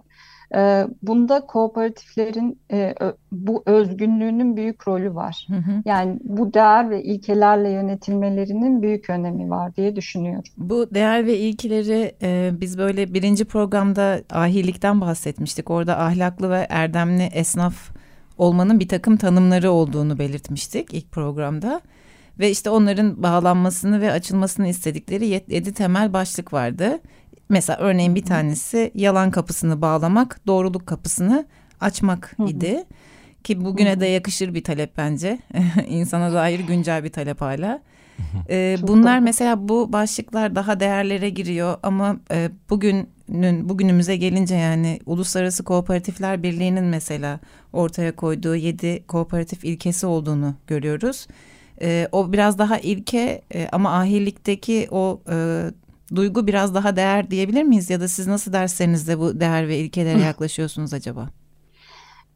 ee, 0.55 0.87
bunda 1.01 1.45
kooperatiflerin 1.45 2.59
e, 2.71 2.95
bu 3.31 3.63
özgünlüğünün 3.65 4.57
büyük 4.57 4.87
rolü 4.87 5.15
var. 5.15 5.47
Hı 5.49 5.55
hı. 5.55 5.81
Yani 5.85 6.19
bu 6.23 6.53
değer 6.53 6.89
ve 6.89 7.03
ilkelerle 7.03 7.69
yönetilmelerinin 7.69 8.81
büyük 8.81 9.09
önemi 9.09 9.49
var 9.49 9.75
diye 9.75 9.95
düşünüyorum. 9.95 10.43
Bu 10.57 10.87
değer 10.93 11.25
ve 11.25 11.37
ilkeleri 11.37 12.15
e, 12.21 12.51
biz 12.61 12.77
böyle 12.77 13.13
birinci 13.13 13.45
programda 13.45 14.21
ahilikten 14.31 15.01
bahsetmiştik. 15.01 15.69
Orada 15.69 15.99
ahlaklı 15.99 16.49
ve 16.49 16.67
erdemli 16.69 17.23
esnaf 17.23 17.91
olmanın 18.37 18.79
bir 18.79 18.87
takım 18.87 19.17
tanımları 19.17 19.71
olduğunu 19.71 20.19
belirtmiştik 20.19 20.93
ilk 20.93 21.11
programda. 21.11 21.81
Ve 22.39 22.49
işte 22.49 22.69
onların 22.69 23.23
bağlanmasını 23.23 24.01
ve 24.01 24.11
açılmasını 24.11 24.67
istedikleri 24.67 25.27
yedi 25.27 25.73
temel 25.73 26.13
başlık 26.13 26.53
vardı. 26.53 26.99
Mesela 27.49 27.79
örneğin 27.79 28.15
bir 28.15 28.25
tanesi 28.25 28.91
yalan 28.95 29.31
kapısını 29.31 29.81
bağlamak, 29.81 30.39
doğruluk 30.47 30.87
kapısını 30.87 31.45
açmak 31.81 32.35
idi. 32.47 32.83
Ki 33.43 33.65
bugüne 33.65 33.99
de 33.99 34.05
yakışır 34.05 34.53
bir 34.53 34.63
talep 34.63 34.97
bence. 34.97 35.39
İnsana 35.87 36.33
dair 36.33 36.59
güncel 36.59 37.03
bir 37.03 37.11
talep 37.11 37.41
hala. 37.41 37.81
Ee, 38.49 38.77
bunlar 38.81 39.19
mesela 39.19 39.67
bu 39.67 39.93
başlıklar 39.93 40.55
daha 40.55 40.79
değerlere 40.79 41.29
giriyor 41.29 41.77
ama 41.83 42.17
e, 42.31 42.49
bugünün 42.69 43.69
bugünümüze 43.69 44.15
gelince 44.15 44.55
yani 44.55 44.99
Uluslararası 45.05 45.63
Kooperatifler 45.63 46.43
Birliği'nin 46.43 46.83
mesela 46.83 47.39
ortaya 47.73 48.15
koyduğu 48.15 48.55
yedi 48.55 49.07
kooperatif 49.07 49.65
ilkesi 49.65 50.05
olduğunu 50.05 50.55
görüyoruz. 50.67 51.27
E, 51.81 52.07
o 52.11 52.33
biraz 52.33 52.57
daha 52.57 52.77
ilke 52.77 53.41
e, 53.53 53.67
ama 53.71 53.97
ahirlikteki 53.99 54.87
o 54.91 55.21
e, 55.31 55.65
duygu 56.15 56.47
biraz 56.47 56.75
daha 56.75 56.95
değer 56.95 57.31
diyebilir 57.31 57.63
miyiz? 57.63 57.89
Ya 57.89 57.99
da 57.99 58.07
siz 58.07 58.27
nasıl 58.27 58.53
derslerinizde 58.53 59.19
bu 59.19 59.39
değer 59.39 59.67
ve 59.67 59.77
ilkelere 59.77 60.21
yaklaşıyorsunuz 60.21 60.93
acaba? 60.93 61.29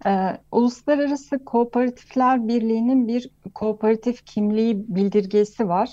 Ee, 0.05 0.37
Uluslararası 0.51 1.45
Kooperatifler 1.45 2.47
Birliği'nin 2.47 3.07
bir 3.07 3.29
kooperatif 3.53 4.25
kimliği 4.25 4.95
bildirgesi 4.95 5.67
var. 5.67 5.89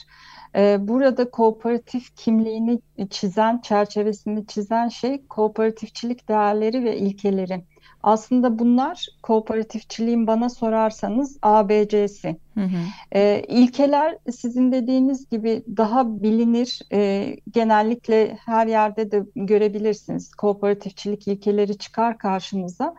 Ee, 0.56 0.76
burada 0.80 1.30
kooperatif 1.30 2.16
kimliğini 2.16 2.80
çizen, 3.10 3.60
çerçevesini 3.60 4.46
çizen 4.46 4.88
şey 4.88 5.26
kooperatifçilik 5.26 6.28
değerleri 6.28 6.84
ve 6.84 6.96
ilkeleri. 6.96 7.64
Aslında 8.04 8.58
bunlar 8.58 9.06
kooperatifçiliğin 9.22 10.26
bana 10.26 10.48
sorarsanız 10.50 11.38
ABC'si. 11.42 12.36
Hı 12.54 12.60
hı. 12.60 12.78
E, 13.12 13.42
ilkeler 13.48 14.18
sizin 14.32 14.72
dediğiniz 14.72 15.28
gibi 15.28 15.64
daha 15.76 16.22
bilinir. 16.22 16.80
E, 16.92 17.30
genellikle 17.50 18.36
her 18.36 18.66
yerde 18.66 19.10
de 19.10 19.24
görebilirsiniz. 19.36 20.34
Kooperatifçilik 20.34 21.28
ilkeleri 21.28 21.78
çıkar 21.78 22.18
karşınıza. 22.18 22.94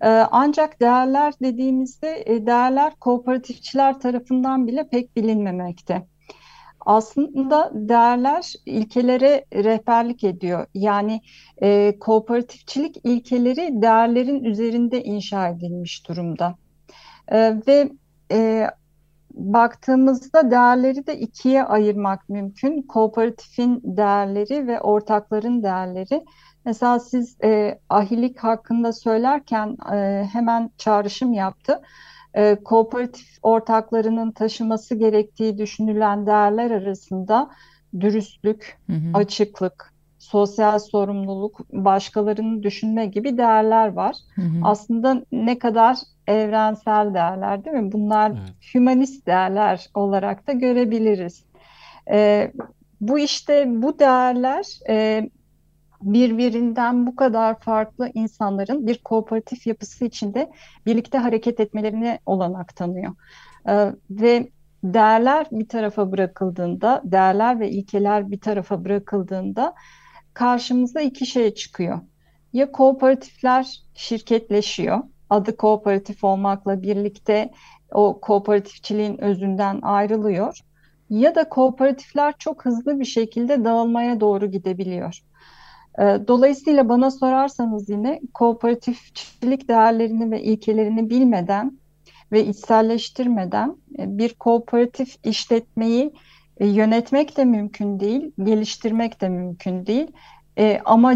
E, 0.00 0.08
ancak 0.30 0.80
değerler 0.80 1.34
dediğimizde 1.42 2.22
e, 2.26 2.46
değerler 2.46 2.94
kooperatifçiler 2.94 4.00
tarafından 4.00 4.66
bile 4.66 4.88
pek 4.88 5.16
bilinmemekte 5.16 6.06
aslında 6.80 7.70
değerler 7.74 8.52
ilkelere 8.66 9.44
rehberlik 9.54 10.24
ediyor. 10.24 10.66
Yani 10.74 11.20
e, 11.62 11.98
kooperatifçilik 11.98 12.96
ilkeleri 13.04 13.82
değerlerin 13.82 14.44
üzerinde 14.44 15.02
inşa 15.02 15.48
edilmiş 15.48 16.08
durumda. 16.08 16.54
E, 17.28 17.56
ve 17.66 17.90
e, 18.32 18.66
baktığımızda 19.30 20.50
değerleri 20.50 21.06
de 21.06 21.18
ikiye 21.18 21.64
ayırmak 21.64 22.28
mümkün. 22.28 22.82
Kooperatifin 22.82 23.80
değerleri 23.84 24.66
ve 24.66 24.80
ortakların 24.80 25.62
değerleri. 25.62 26.24
Mesela 26.64 26.98
siz 26.98 27.36
e, 27.44 27.78
ahilik 27.88 28.38
hakkında 28.38 28.92
söylerken 28.92 29.76
e, 29.92 30.28
hemen 30.32 30.70
çağrışım 30.78 31.32
yaptı 31.32 31.80
e, 32.38 32.56
kooperatif 32.64 33.26
ortaklarının 33.42 34.30
taşıması 34.30 34.94
gerektiği 34.94 35.58
düşünülen 35.58 36.26
değerler 36.26 36.70
arasında 36.70 37.50
dürüstlük, 38.00 38.78
hı 38.86 38.92
hı. 38.92 39.10
açıklık, 39.14 39.92
sosyal 40.18 40.78
sorumluluk, 40.78 41.60
başkalarını 41.72 42.62
düşünme 42.62 43.06
gibi 43.06 43.38
değerler 43.38 43.88
var. 43.92 44.16
Hı 44.34 44.42
hı. 44.42 44.60
Aslında 44.62 45.22
ne 45.32 45.58
kadar 45.58 45.96
evrensel 46.26 47.14
değerler 47.14 47.64
değil 47.64 47.76
mi? 47.76 47.92
Bunlar 47.92 48.30
evet. 48.30 48.74
hümanist 48.74 49.26
değerler 49.26 49.88
olarak 49.94 50.46
da 50.46 50.52
görebiliriz. 50.52 51.44
E, 52.10 52.52
bu 53.00 53.18
işte 53.18 53.64
bu 53.82 53.98
değerler 53.98 54.64
e, 54.88 55.30
birbirinden 56.02 57.06
bu 57.06 57.16
kadar 57.16 57.60
farklı 57.60 58.10
insanların 58.14 58.86
bir 58.86 58.98
kooperatif 58.98 59.66
yapısı 59.66 60.04
içinde 60.04 60.50
birlikte 60.86 61.18
hareket 61.18 61.60
etmelerine 61.60 62.18
olanak 62.26 62.76
tanıyor. 62.76 63.14
Ee, 63.68 63.92
ve 64.10 64.48
değerler 64.84 65.46
bir 65.52 65.68
tarafa 65.68 66.12
bırakıldığında, 66.12 67.02
değerler 67.04 67.60
ve 67.60 67.70
ilkeler 67.70 68.30
bir 68.30 68.40
tarafa 68.40 68.84
bırakıldığında 68.84 69.74
karşımıza 70.34 71.00
iki 71.00 71.26
şey 71.26 71.54
çıkıyor. 71.54 72.00
Ya 72.52 72.72
kooperatifler 72.72 73.82
şirketleşiyor, 73.94 74.98
adı 75.30 75.56
kooperatif 75.56 76.24
olmakla 76.24 76.82
birlikte 76.82 77.50
o 77.92 78.20
kooperatifçiliğin 78.20 79.18
özünden 79.18 79.80
ayrılıyor. 79.82 80.58
Ya 81.10 81.34
da 81.34 81.48
kooperatifler 81.48 82.34
çok 82.38 82.64
hızlı 82.64 83.00
bir 83.00 83.04
şekilde 83.04 83.64
dağılmaya 83.64 84.20
doğru 84.20 84.46
gidebiliyor. 84.46 85.22
Ee, 85.98 86.18
dolayısıyla 86.28 86.88
bana 86.88 87.10
sorarsanız 87.10 87.90
yine 87.90 88.20
kooperatifçilik 88.34 89.68
değerlerini 89.68 90.30
ve 90.30 90.42
ilkelerini 90.42 91.10
bilmeden 91.10 91.78
ve 92.32 92.46
içselleştirmeden 92.46 93.76
e, 93.98 94.18
bir 94.18 94.34
kooperatif 94.34 95.16
işletmeyi 95.24 96.12
e, 96.56 96.66
yönetmek 96.66 97.36
de 97.36 97.44
mümkün 97.44 98.00
değil, 98.00 98.32
geliştirmek 98.44 99.20
de 99.20 99.28
mümkün 99.28 99.86
değil. 99.86 100.12
E, 100.58 100.80
ama 100.84 101.14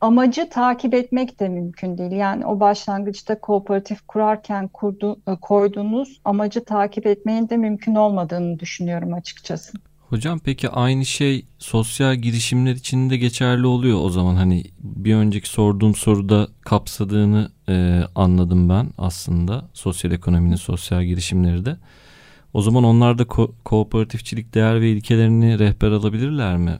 amacı 0.00 0.50
takip 0.50 0.94
etmek 0.94 1.40
de 1.40 1.48
mümkün 1.48 1.98
değil. 1.98 2.12
Yani 2.12 2.46
o 2.46 2.60
başlangıçta 2.60 3.40
kooperatif 3.40 4.06
kurarken 4.06 4.68
kurdu, 4.68 5.20
koyduğunuz 5.40 6.20
amacı 6.24 6.64
takip 6.64 7.06
etmenin 7.06 7.48
de 7.48 7.56
mümkün 7.56 7.94
olmadığını 7.94 8.58
düşünüyorum 8.58 9.14
açıkçası. 9.14 9.78
Hocam 10.12 10.38
peki 10.38 10.68
aynı 10.68 11.06
şey 11.06 11.46
sosyal 11.58 12.16
girişimler 12.16 12.72
için 12.72 13.10
de 13.10 13.16
geçerli 13.16 13.66
oluyor 13.66 13.98
o 14.00 14.10
zaman 14.10 14.34
hani 14.34 14.64
bir 14.78 15.14
önceki 15.14 15.48
sorduğum 15.48 15.94
soruda 15.94 16.48
kapsadığını 16.60 17.52
e, 17.68 18.02
anladım 18.14 18.68
ben 18.68 18.90
aslında 18.98 19.68
sosyal 19.72 20.12
ekonominin 20.12 20.56
sosyal 20.56 21.04
girişimleri 21.04 21.64
de. 21.64 21.76
O 22.52 22.62
zaman 22.62 22.84
onlar 22.84 23.18
da 23.18 23.22
ko- 23.22 23.52
kooperatifçilik 23.64 24.54
değer 24.54 24.80
ve 24.80 24.90
ilkelerini 24.90 25.58
rehber 25.58 25.90
alabilirler 25.90 26.56
mi? 26.56 26.78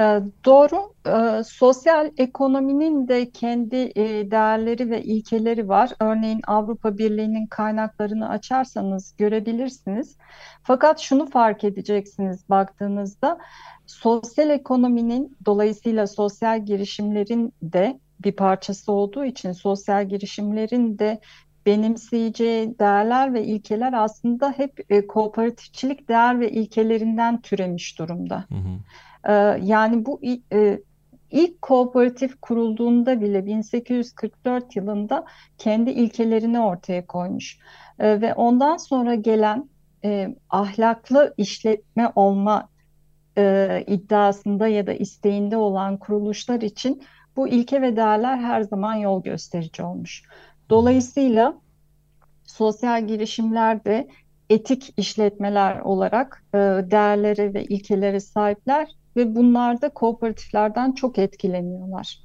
Ee, 0.00 0.20
Doğru. 0.44 0.94
Ee, 1.06 1.42
Sosyal 1.44 2.10
ekonominin 2.16 3.08
de 3.08 3.30
kendi 3.30 3.76
e, 3.76 4.30
değerleri 4.30 4.90
ve 4.90 5.02
ilkeleri 5.02 5.68
var. 5.68 5.90
Örneğin 6.00 6.40
Avrupa 6.46 6.98
Birliği'nin 6.98 7.46
kaynaklarını 7.46 8.28
açarsanız 8.28 9.14
görebilirsiniz. 9.18 10.16
Fakat 10.62 11.00
şunu 11.00 11.26
fark 11.26 11.64
edeceksiniz 11.64 12.48
baktığınızda 12.48 13.38
sosyal 13.86 14.50
ekonominin 14.50 15.36
dolayısıyla 15.46 16.06
sosyal 16.06 16.64
girişimlerin 16.64 17.52
de 17.62 18.00
bir 18.24 18.32
parçası 18.32 18.92
olduğu 18.92 19.24
için 19.24 19.52
sosyal 19.52 20.08
girişimlerin 20.08 20.98
de 20.98 21.20
benimseyeceği 21.66 22.78
değerler 22.78 23.34
ve 23.34 23.44
ilkeler 23.44 23.92
aslında 23.92 24.52
hep 24.56 24.80
e, 24.90 25.06
kooperatifçilik 25.06 26.08
değer 26.08 26.40
ve 26.40 26.50
ilkelerinden 26.50 27.40
türemiş 27.40 27.98
durumda. 27.98 28.44
Hı 28.48 28.54
hı. 28.54 28.78
Ee, 29.28 29.32
Yani 29.62 30.06
bu 30.06 30.20
e, 30.52 30.82
ilk 31.30 31.62
kooperatif 31.62 32.40
kurulduğunda 32.40 33.20
bile 33.20 33.46
1844 33.46 34.76
yılında 34.76 35.24
kendi 35.58 35.90
ilkelerini 35.90 36.60
ortaya 36.60 37.06
koymuş. 37.06 37.58
Ee, 37.98 38.20
Ve 38.20 38.34
ondan 38.34 38.76
sonra 38.76 39.14
gelen 39.14 39.70
e, 40.04 40.36
ahlaklı 40.50 41.34
işletme 41.36 42.12
olma 42.14 42.68
e, 43.38 43.84
iddiasında 43.86 44.68
ya 44.68 44.86
da 44.86 44.92
isteğinde 44.92 45.56
olan 45.56 45.98
kuruluşlar 45.98 46.60
için 46.60 47.02
bu 47.36 47.48
ilke 47.48 47.82
ve 47.82 47.96
değerler 47.96 48.36
her 48.38 48.62
zaman 48.62 48.94
yol 48.94 49.22
gösterici 49.22 49.82
olmuş. 49.82 50.22
Dolayısıyla 50.70 51.60
sosyal 52.44 53.06
girişimler 53.06 53.84
de 53.84 54.08
etik 54.50 54.94
işletmeler 54.98 55.80
olarak 55.80 56.44
e, 56.54 56.58
değerlere 56.90 57.54
ve 57.54 57.64
ilkelere 57.64 58.20
sahipler 58.20 58.88
ve 59.16 59.34
bunlar 59.34 59.80
da 59.80 59.88
kooperatiflerden 59.88 60.92
çok 60.92 61.18
etkileniyorlar. 61.18 62.18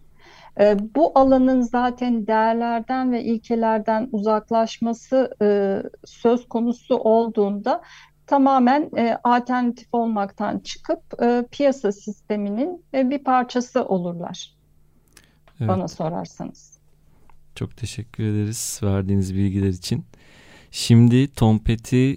E, 0.60 0.77
bu 0.96 1.12
alanın 1.20 1.62
zaten 1.62 2.27
değerlerden 2.27 3.12
ve 3.12 3.24
ilkelerden 3.24 4.10
uzaklaşması 4.12 5.36
e, 5.41 5.82
söz 6.06 6.50
konusu 6.50 6.96
olduğunda 6.96 7.82
tamamen 8.27 8.89
e, 8.98 9.17
alternatif 9.24 9.88
olmaktan 9.91 10.60
çıkıp 10.60 11.22
e, 11.22 11.46
piyasa 11.51 11.91
sisteminin 11.91 12.86
e, 12.94 13.10
bir 13.10 13.24
parçası 13.24 13.86
olurlar 13.86 14.58
Evet. 15.60 15.70
bana 15.70 15.88
sorarsanız. 15.88 16.77
Çok 17.56 17.77
teşekkür 17.77 18.24
ederiz 18.24 18.79
verdiğiniz 18.84 19.36
bilgiler 19.36 19.70
için. 19.70 20.06
Şimdi 20.72 21.34
Tom 21.34 21.60
Petty 21.60 22.13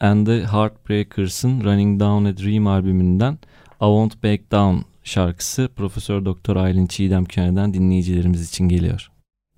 and 0.00 0.26
the 0.26 0.44
Heartbreakers'ın 0.44 1.64
Running 1.64 2.00
Down 2.00 2.24
a 2.24 2.36
Dream 2.36 2.66
albümünden 2.66 3.38
I 3.80 3.84
Won't 3.84 4.24
Back 4.24 4.52
Down 4.52 4.76
şarkısı 5.04 5.68
Profesör 5.76 6.24
Doktor 6.24 6.56
Aylin 6.56 6.86
Çiğdem 6.86 7.24
Köne'den 7.24 7.74
dinleyicilerimiz 7.74 8.48
için 8.48 8.68
geliyor. 8.68 9.10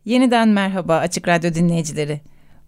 Yeniden 0.04 0.48
merhaba 0.48 0.96
Açık 0.96 1.28
Radyo 1.28 1.54
dinleyicileri. 1.54 2.20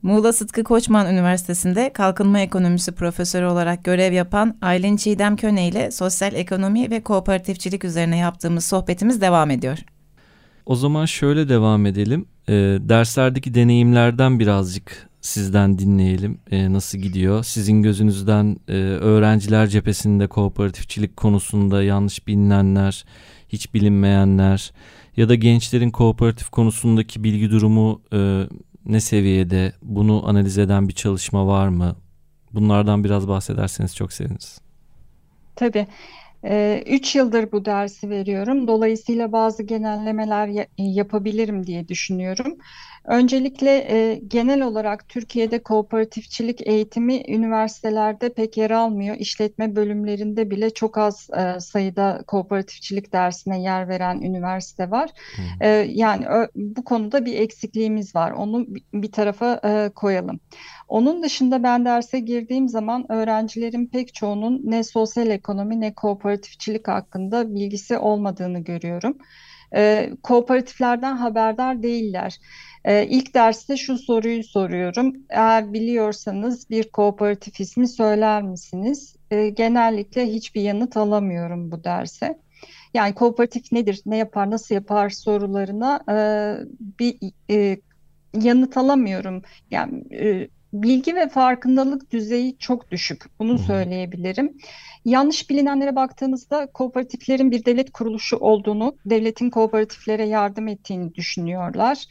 Muğla 0.02 0.32
Sıtkı 0.32 0.64
Koçman 0.64 1.12
Üniversitesi'nde 1.14 1.92
kalkınma 1.92 2.40
ekonomisi 2.40 2.92
profesörü 2.92 3.46
olarak 3.46 3.84
görev 3.84 4.12
yapan 4.12 4.56
Aylin 4.62 4.96
Çiğdem 4.96 5.36
Köne 5.36 5.68
ile 5.68 5.90
sosyal 5.90 6.34
ekonomi 6.34 6.90
ve 6.90 7.00
kooperatifçilik 7.00 7.84
üzerine 7.84 8.16
yaptığımız 8.16 8.64
sohbetimiz 8.64 9.20
devam 9.20 9.50
ediyor. 9.50 9.78
O 10.66 10.76
zaman 10.76 11.04
şöyle 11.04 11.48
devam 11.48 11.86
edelim. 11.86 12.26
Ee, 12.48 12.52
derslerdeki 12.80 13.54
deneyimlerden 13.54 14.40
birazcık 14.40 15.09
sizden 15.20 15.78
dinleyelim. 15.78 16.40
Ee, 16.50 16.72
nasıl 16.72 16.98
gidiyor? 16.98 17.44
Sizin 17.44 17.82
gözünüzden 17.82 18.56
e, 18.68 18.72
öğrenciler 18.76 19.66
cephesinde 19.66 20.26
kooperatifçilik 20.26 21.16
konusunda 21.16 21.82
yanlış 21.82 22.26
bilinenler, 22.26 23.04
hiç 23.48 23.74
bilinmeyenler 23.74 24.72
ya 25.16 25.28
da 25.28 25.34
gençlerin 25.34 25.90
kooperatif 25.90 26.48
konusundaki 26.50 27.24
bilgi 27.24 27.50
durumu 27.50 28.02
e, 28.12 28.46
ne 28.86 29.00
seviyede? 29.00 29.72
Bunu 29.82 30.28
analiz 30.28 30.58
eden 30.58 30.88
bir 30.88 30.94
çalışma 30.94 31.46
var 31.46 31.68
mı? 31.68 31.96
Bunlardan 32.52 33.04
biraz 33.04 33.28
bahsederseniz 33.28 33.96
çok 33.96 34.12
seviniriz. 34.12 34.60
Tabii. 35.56 35.86
Ee, 36.44 36.82
Üç 36.86 37.16
yıldır 37.16 37.52
bu 37.52 37.64
dersi 37.64 38.10
veriyorum. 38.10 38.68
Dolayısıyla 38.68 39.32
bazı 39.32 39.62
genellemeler 39.62 40.46
ya- 40.48 40.66
yapabilirim 40.78 41.66
diye 41.66 41.88
düşünüyorum. 41.88 42.56
Öncelikle 43.04 43.70
e, 43.70 44.20
genel 44.28 44.62
olarak 44.62 45.08
Türkiye'de 45.08 45.62
kooperatifçilik 45.62 46.66
eğitimi 46.66 47.22
üniversitelerde 47.28 48.32
pek 48.34 48.56
yer 48.56 48.70
almıyor. 48.70 49.16
İşletme 49.18 49.76
bölümlerinde 49.76 50.50
bile 50.50 50.70
çok 50.70 50.98
az 50.98 51.28
e, 51.56 51.60
sayıda 51.60 52.24
kooperatifçilik 52.26 53.12
dersine 53.12 53.62
yer 53.62 53.88
veren 53.88 54.20
üniversite 54.20 54.90
var. 54.90 55.10
E, 55.60 55.68
yani 55.90 56.26
ö- 56.28 56.48
bu 56.54 56.84
konuda 56.84 57.24
bir 57.24 57.34
eksikliğimiz 57.38 58.14
var. 58.14 58.30
Onu 58.30 58.66
bi- 58.68 58.84
bir 58.94 59.12
tarafa 59.12 59.60
e, 59.64 59.90
koyalım. 59.94 60.40
Onun 60.90 61.22
dışında 61.22 61.62
ben 61.62 61.84
derse 61.84 62.20
girdiğim 62.20 62.68
zaman 62.68 63.12
öğrencilerin 63.12 63.86
pek 63.86 64.14
çoğunun 64.14 64.60
ne 64.64 64.84
sosyal 64.84 65.26
ekonomi 65.30 65.80
ne 65.80 65.94
kooperatifçilik 65.94 66.88
hakkında 66.88 67.54
bilgisi 67.54 67.98
olmadığını 67.98 68.58
görüyorum. 68.58 69.18
Ee, 69.76 70.10
kooperatiflerden 70.22 71.16
haberdar 71.16 71.82
değiller. 71.82 72.38
Ee, 72.84 73.06
ilk 73.06 73.34
derste 73.34 73.76
şu 73.76 73.98
soruyu 73.98 74.44
soruyorum. 74.44 75.12
Eğer 75.28 75.72
biliyorsanız 75.72 76.70
bir 76.70 76.90
kooperatif 76.90 77.60
ismi 77.60 77.88
söyler 77.88 78.42
misiniz? 78.42 79.16
Ee, 79.30 79.48
genellikle 79.48 80.26
hiçbir 80.26 80.62
yanıt 80.62 80.96
alamıyorum 80.96 81.72
bu 81.72 81.84
derse. 81.84 82.38
Yani 82.94 83.14
kooperatif 83.14 83.72
nedir, 83.72 84.02
ne 84.06 84.16
yapar, 84.16 84.50
nasıl 84.50 84.74
yapar 84.74 85.10
sorularına 85.10 86.04
e, 86.10 86.16
bir 86.98 87.18
e, 87.50 87.80
yanıt 88.34 88.76
alamıyorum. 88.76 89.42
Yani 89.70 90.04
e, 90.14 90.48
bilgi 90.72 91.14
ve 91.14 91.28
farkındalık 91.28 92.10
düzeyi 92.12 92.58
çok 92.58 92.90
düşük. 92.90 93.24
Bunu 93.38 93.58
söyleyebilirim. 93.58 94.58
Yanlış 95.04 95.50
bilinenlere 95.50 95.96
baktığımızda 95.96 96.66
kooperatiflerin 96.66 97.50
bir 97.50 97.64
devlet 97.64 97.92
kuruluşu 97.92 98.36
olduğunu, 98.36 98.96
devletin 99.06 99.50
kooperatiflere 99.50 100.26
yardım 100.26 100.68
ettiğini 100.68 101.14
düşünüyorlar. 101.14 102.04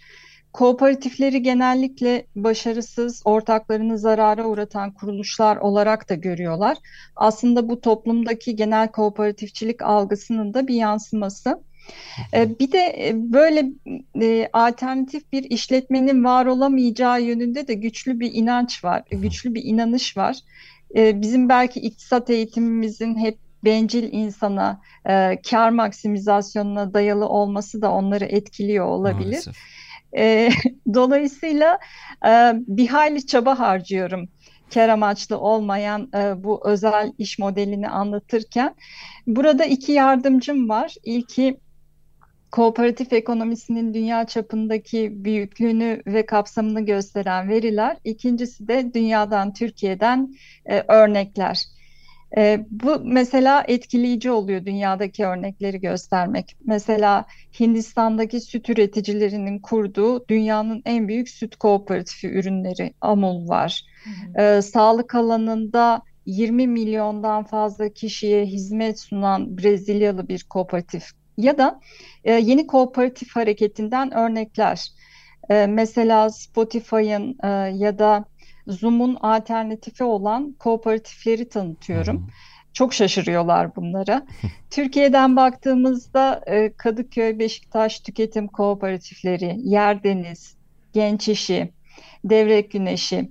Kooperatifleri 0.53 1.43
genellikle 1.43 2.25
başarısız, 2.35 3.21
ortaklarını 3.25 3.97
zarara 3.97 4.45
uğratan 4.45 4.93
kuruluşlar 4.93 5.57
olarak 5.57 6.09
da 6.09 6.15
görüyorlar. 6.15 6.77
Aslında 7.15 7.69
bu 7.69 7.81
toplumdaki 7.81 8.55
genel 8.55 8.91
kooperatifçilik 8.91 9.81
algısının 9.81 10.53
da 10.53 10.67
bir 10.67 10.75
yansıması. 10.75 11.63
E, 12.33 12.59
Bir 12.59 12.71
de 12.71 12.79
e, 13.07 13.13
böyle 13.15 13.65
e, 14.21 14.49
alternatif 14.53 15.31
bir 15.33 15.43
işletmenin 15.43 16.23
var 16.23 16.45
olamayacağı 16.45 17.21
yönünde 17.21 17.67
de 17.67 17.73
güçlü 17.73 18.19
bir 18.19 18.33
inanç 18.33 18.83
var, 18.83 19.03
güçlü 19.11 19.53
bir 19.53 19.63
inanış 19.63 20.17
var. 20.17 20.37
E, 20.95 21.21
Bizim 21.21 21.49
belki 21.49 21.79
iktisat 21.79 22.29
eğitimimizin 22.29 23.15
hep 23.15 23.37
bencil 23.65 24.13
insana, 24.13 24.81
e, 25.09 25.41
kar 25.49 25.69
maksimizasyonuna 25.69 26.93
dayalı 26.93 27.27
olması 27.27 27.81
da 27.81 27.91
onları 27.91 28.25
etkiliyor 28.25 28.85
olabilir. 28.85 29.25
Maalesef. 29.25 29.55
E, 30.17 30.49
dolayısıyla 30.93 31.79
e, 32.25 32.53
bir 32.55 32.87
hayli 32.87 33.25
çaba 33.25 33.59
harcıyorum 33.59 34.29
kar 34.73 34.89
amaçlı 34.89 35.37
olmayan 35.39 36.09
e, 36.15 36.43
bu 36.43 36.61
özel 36.69 37.11
iş 37.17 37.39
modelini 37.39 37.89
anlatırken. 37.89 38.75
Burada 39.27 39.65
iki 39.65 39.91
yardımcım 39.91 40.69
var. 40.69 40.95
İlki 41.03 41.57
kooperatif 42.51 43.13
ekonomisinin 43.13 43.93
dünya 43.93 44.27
çapındaki 44.27 45.25
büyüklüğünü 45.25 46.01
ve 46.05 46.25
kapsamını 46.25 46.85
gösteren 46.85 47.49
veriler. 47.49 47.97
İkincisi 48.03 48.67
de 48.67 48.93
dünyadan, 48.93 49.53
Türkiye'den 49.53 50.35
e, 50.65 50.83
örnekler. 50.87 51.63
E, 52.37 52.65
bu 52.69 53.01
mesela 53.03 53.63
etkileyici 53.67 54.31
oluyor 54.31 54.65
dünyadaki 54.65 55.25
örnekleri 55.25 55.79
göstermek. 55.79 56.57
Mesela 56.65 57.25
Hindistan'daki 57.59 58.39
süt 58.39 58.69
üreticilerinin 58.69 59.59
kurduğu 59.59 60.27
dünyanın 60.27 60.81
en 60.85 61.07
büyük 61.07 61.29
süt 61.29 61.55
kooperatifi 61.55 62.27
ürünleri 62.27 62.93
Amul 63.01 63.49
var. 63.49 63.85
E, 64.39 64.61
sağlık 64.61 65.15
alanında 65.15 66.01
20 66.25 66.67
milyondan 66.67 67.43
fazla 67.43 67.89
kişiye 67.89 68.45
hizmet 68.45 68.99
sunan 68.99 69.57
Brezilyalı 69.57 70.27
bir 70.27 70.43
kooperatif 70.43 71.18
ya 71.39 71.57
da 71.57 71.79
e, 72.23 72.33
yeni 72.33 72.67
kooperatif 72.67 73.35
hareketinden 73.35 74.13
örnekler. 74.13 74.91
E, 75.49 75.67
mesela 75.67 76.29
Spotify'ın 76.29 77.37
e, 77.43 77.47
ya 77.77 77.99
da 77.99 78.25
Zoom'un 78.67 79.15
alternatifi 79.15 80.03
olan 80.03 80.55
kooperatifleri 80.59 81.45
Hı 81.45 81.49
tanıtıyorum. 81.49 82.17
hı. 82.17 82.31
Çok 82.73 82.93
şaşırıyorlar 82.93 83.75
bunlara. 83.75 84.25
Türkiye'den 84.69 85.35
baktığımızda 85.35 86.41
e, 86.47 86.73
Kadıköy, 86.73 87.39
Beşiktaş 87.39 87.99
tüketim 87.99 88.47
kooperatifleri, 88.47 89.55
Yerdeniz, 89.59 90.55
Genç 90.93 91.29
İşi, 91.29 91.73
Devrek 92.23 92.71
Güneşi. 92.71 93.29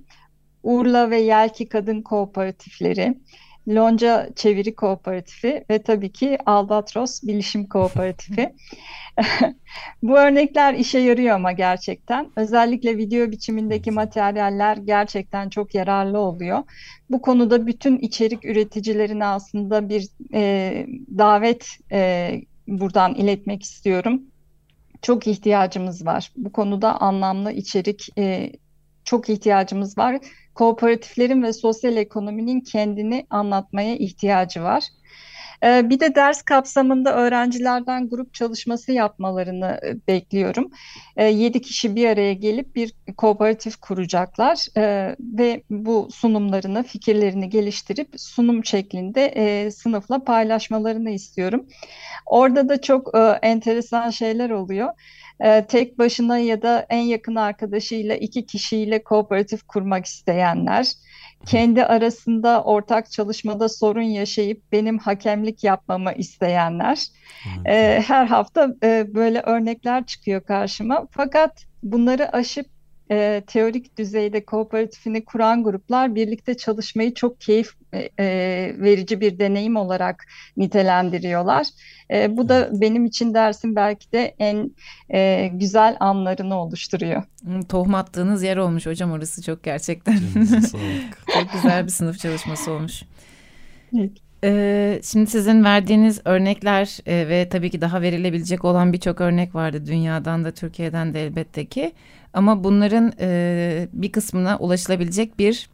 Urla 0.63 1.09
ve 1.09 1.21
Yelki 1.21 1.69
Kadın 1.69 2.01
Kooperatifleri, 2.01 3.17
Lonca 3.69 4.29
Çeviri 4.35 4.75
Kooperatifi 4.75 5.65
ve 5.69 5.83
tabii 5.83 6.11
ki 6.11 6.37
Albatros 6.45 7.23
Bilişim 7.23 7.69
Kooperatifi. 7.69 8.55
Bu 10.03 10.17
örnekler 10.17 10.73
işe 10.73 10.99
yarıyor 10.99 11.35
ama 11.35 11.51
gerçekten. 11.51 12.31
Özellikle 12.35 12.97
video 12.97 13.31
biçimindeki 13.31 13.91
materyaller 13.91 14.77
gerçekten 14.77 15.49
çok 15.49 15.75
yararlı 15.75 16.19
oluyor. 16.19 16.63
Bu 17.09 17.21
konuda 17.21 17.67
bütün 17.67 17.97
içerik 17.97 18.45
üreticilerine 18.45 19.25
aslında 19.25 19.89
bir 19.89 20.07
e, 20.33 20.85
davet 21.17 21.67
e, 21.91 22.31
buradan 22.67 23.15
iletmek 23.15 23.63
istiyorum. 23.63 24.21
Çok 25.01 25.27
ihtiyacımız 25.27 26.05
var. 26.05 26.31
Bu 26.35 26.51
konuda 26.51 27.01
anlamlı 27.01 27.51
içerik 27.51 28.09
e, 28.17 28.51
çok 29.03 29.29
ihtiyacımız 29.29 29.97
var. 29.97 30.19
Kooperatiflerin 30.55 31.43
ve 31.43 31.53
sosyal 31.53 31.97
ekonominin 31.97 32.61
kendini 32.61 33.27
anlatmaya 33.29 33.95
ihtiyacı 33.95 34.63
var. 34.63 34.83
Ee, 35.63 35.89
bir 35.89 35.99
de 35.99 36.15
ders 36.15 36.41
kapsamında 36.41 37.15
öğrencilerden 37.15 38.09
grup 38.09 38.33
çalışması 38.33 38.91
yapmalarını 38.91 39.79
e, 39.83 40.07
bekliyorum. 40.07 40.71
Ee, 41.17 41.23
yedi 41.23 41.61
kişi 41.61 41.95
bir 41.95 42.09
araya 42.09 42.33
gelip 42.33 42.75
bir 42.75 42.93
kooperatif 43.17 43.75
kuracaklar 43.77 44.65
ee, 44.77 45.15
ve 45.19 45.63
bu 45.69 46.07
sunumlarını, 46.11 46.83
fikirlerini 46.83 47.49
geliştirip 47.49 48.09
sunum 48.17 48.65
şeklinde 48.65 49.25
e, 49.25 49.71
sınıfla 49.71 50.23
paylaşmalarını 50.23 51.09
istiyorum. 51.09 51.67
Orada 52.25 52.69
da 52.69 52.81
çok 52.81 53.17
e, 53.17 53.19
enteresan 53.41 54.09
şeyler 54.09 54.49
oluyor 54.49 54.89
tek 55.67 55.99
başına 55.99 56.37
ya 56.37 56.61
da 56.61 56.85
en 56.89 57.01
yakın 57.01 57.35
arkadaşıyla 57.35 58.15
iki 58.15 58.45
kişiyle 58.45 59.03
kooperatif 59.03 59.63
kurmak 59.63 60.05
isteyenler, 60.05 60.93
kendi 61.45 61.85
arasında 61.85 62.63
ortak 62.63 63.11
çalışmada 63.11 63.69
sorun 63.69 64.01
yaşayıp 64.01 64.71
benim 64.71 64.97
hakemlik 64.97 65.63
yapmamı 65.63 66.13
isteyenler. 66.13 67.05
Evet. 67.65 68.03
her 68.09 68.25
hafta 68.25 68.75
böyle 69.13 69.39
örnekler 69.41 70.05
çıkıyor 70.05 70.41
karşıma. 70.41 71.07
Fakat 71.11 71.65
bunları 71.83 72.33
aşıp 72.33 72.65
e, 73.11 73.43
teorik 73.47 73.97
düzeyde 73.97 74.45
kooperatifini 74.45 75.25
kuran 75.25 75.63
gruplar 75.63 76.15
birlikte 76.15 76.57
çalışmayı 76.57 77.13
çok 77.13 77.41
keyif 77.41 77.73
e, 77.93 78.09
e, 78.19 78.25
verici 78.79 79.21
bir 79.21 79.39
deneyim 79.39 79.75
olarak 79.75 80.25
nitelendiriyorlar. 80.57 81.67
E, 82.11 82.37
bu 82.37 82.49
da 82.49 82.69
benim 82.71 83.05
için 83.05 83.33
dersin 83.33 83.75
belki 83.75 84.11
de 84.11 84.35
en 84.39 84.71
e, 85.13 85.47
güzel 85.53 85.97
anlarını 85.99 86.55
oluşturuyor. 86.55 87.23
Tohum 87.69 87.95
attığınız 87.95 88.43
yer 88.43 88.57
olmuş 88.57 88.85
hocam 88.85 89.11
orası 89.11 89.41
çok 89.41 89.63
gerçekten. 89.63 90.17
çok 91.33 91.53
güzel 91.53 91.83
bir 91.83 91.91
sınıf 91.91 92.19
çalışması 92.19 92.71
olmuş. 92.71 93.03
Evet. 93.97 94.11
Ee, 94.43 94.99
şimdi 95.03 95.29
sizin 95.29 95.63
verdiğiniz 95.63 96.21
örnekler 96.25 96.97
e, 97.05 97.29
ve 97.29 97.49
tabii 97.49 97.69
ki 97.69 97.81
daha 97.81 98.01
verilebilecek 98.01 98.65
olan 98.65 98.93
birçok 98.93 99.21
örnek 99.21 99.55
vardı 99.55 99.85
dünyadan 99.85 100.45
da 100.45 100.51
Türkiye'den 100.51 101.13
de 101.13 101.23
elbette 101.23 101.65
ki. 101.65 101.91
Ama 102.33 102.63
bunların 102.63 103.13
e, 103.19 103.87
bir 103.93 104.11
kısmına 104.11 104.57
ulaşılabilecek 104.57 105.39
bir 105.39 105.69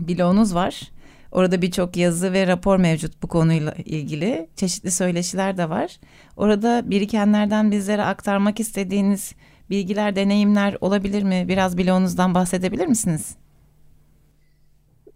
bloğunuz 0.00 0.54
var. 0.54 0.90
Orada 1.32 1.62
birçok 1.62 1.96
yazı 1.96 2.32
ve 2.32 2.46
rapor 2.46 2.76
mevcut 2.78 3.22
bu 3.22 3.26
konuyla 3.26 3.72
ilgili. 3.72 4.48
Çeşitli 4.56 4.90
söyleşiler 4.90 5.56
de 5.56 5.70
var. 5.70 5.98
Orada 6.36 6.90
birikenlerden 6.90 7.70
bizlere 7.70 8.02
aktarmak 8.02 8.60
istediğiniz 8.60 9.34
bilgiler, 9.70 10.16
deneyimler 10.16 10.76
olabilir 10.80 11.22
mi? 11.22 11.44
Biraz 11.48 11.78
bloğunuzdan 11.78 12.34
bahsedebilir 12.34 12.86
misiniz? 12.86 13.36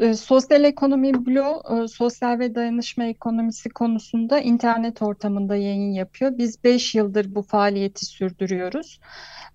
E, 0.02 0.14
sosyal 0.14 0.64
ekonomi 0.64 1.26
bloğu, 1.26 1.62
e, 1.84 1.88
sosyal 1.88 2.38
ve 2.38 2.54
dayanışma 2.54 3.04
ekonomisi 3.04 3.70
konusunda 3.70 4.40
internet 4.40 5.02
ortamında 5.02 5.56
yayın 5.56 5.92
yapıyor. 5.92 6.38
Biz 6.38 6.64
5 6.64 6.94
yıldır 6.94 7.34
bu 7.34 7.42
faaliyeti 7.42 8.06
sürdürüyoruz. 8.06 9.00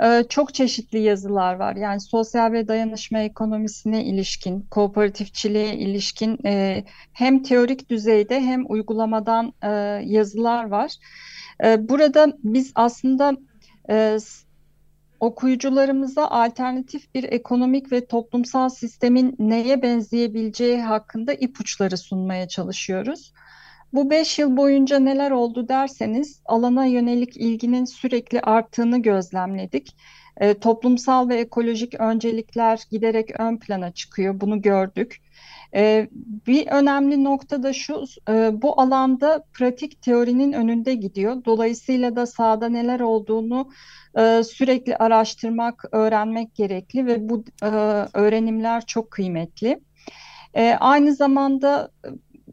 E, 0.04 0.24
çok 0.30 0.54
çeşitli 0.54 1.00
yazılar 1.00 1.56
var. 1.56 1.76
Yani 1.76 2.02
sosyal 2.02 2.52
ve 2.52 2.68
dayanışma 2.68 3.20
ekonomisine 3.20 4.06
ilişkin, 4.06 4.62
kooperatifçiliğe 4.62 5.76
ilişkin 5.76 6.40
hem 7.14 7.44
teorik 7.44 7.90
düzeyde 7.90 8.42
hem 8.42 8.72
uygulamadan 8.72 9.54
yazılar 10.04 10.68
var. 10.68 10.92
Burada 11.64 12.34
biz 12.44 12.72
aslında 12.76 13.38
okuyucularımıza 15.20 16.28
alternatif 16.28 17.16
bir 17.16 17.24
ekonomik 17.24 17.92
ve 17.92 18.06
toplumsal 18.06 18.70
sistemin 18.70 19.36
neye 19.40 19.82
benzeyebileceği 19.82 20.82
hakkında 20.82 21.34
ipuçları 21.34 21.98
sunmaya 21.98 22.48
çalışıyoruz. 22.48 23.34
Bu 23.94 24.10
beş 24.10 24.40
yıl 24.40 24.58
boyunca 24.58 25.00
neler 25.00 25.32
oldu 25.32 25.68
derseniz 25.68 26.42
alana 26.46 26.86
yönelik 26.86 27.38
ilginin 27.38 27.86
sürekli 27.86 28.42
arttığını 28.42 29.02
gözlemledik. 29.02 29.96
E, 30.38 30.54
toplumsal 30.54 31.30
ve 31.30 31.36
ekolojik 31.36 32.00
öncelikler 32.00 32.80
giderek 32.92 33.40
ön 33.40 33.58
plana 33.58 33.92
çıkıyor, 33.92 34.42
bunu 34.42 34.62
gördük. 34.62 35.22
E, 35.76 36.10
bir 36.48 36.68
önemli 36.68 37.24
nokta 37.24 37.64
da 37.64 37.74
şu, 37.74 38.04
e, 38.30 38.62
bu 38.62 38.82
alanda 38.82 39.44
pratik 39.54 40.02
teorinin 40.02 40.54
önünde 40.54 40.96
gidiyor. 40.96 41.46
Dolayısıyla 41.46 42.16
da 42.16 42.26
sahada 42.26 42.70
neler 42.70 43.00
olduğunu 43.00 43.70
e, 44.18 44.44
sürekli 44.44 44.98
araştırmak, 44.98 45.86
öğrenmek 45.92 46.56
gerekli 46.56 47.06
ve 47.06 47.30
bu 47.30 47.44
e, 47.64 47.68
öğrenimler 48.14 48.86
çok 48.86 49.12
kıymetli. 49.12 49.80
Aynı 50.80 51.16
zamanda 51.16 51.92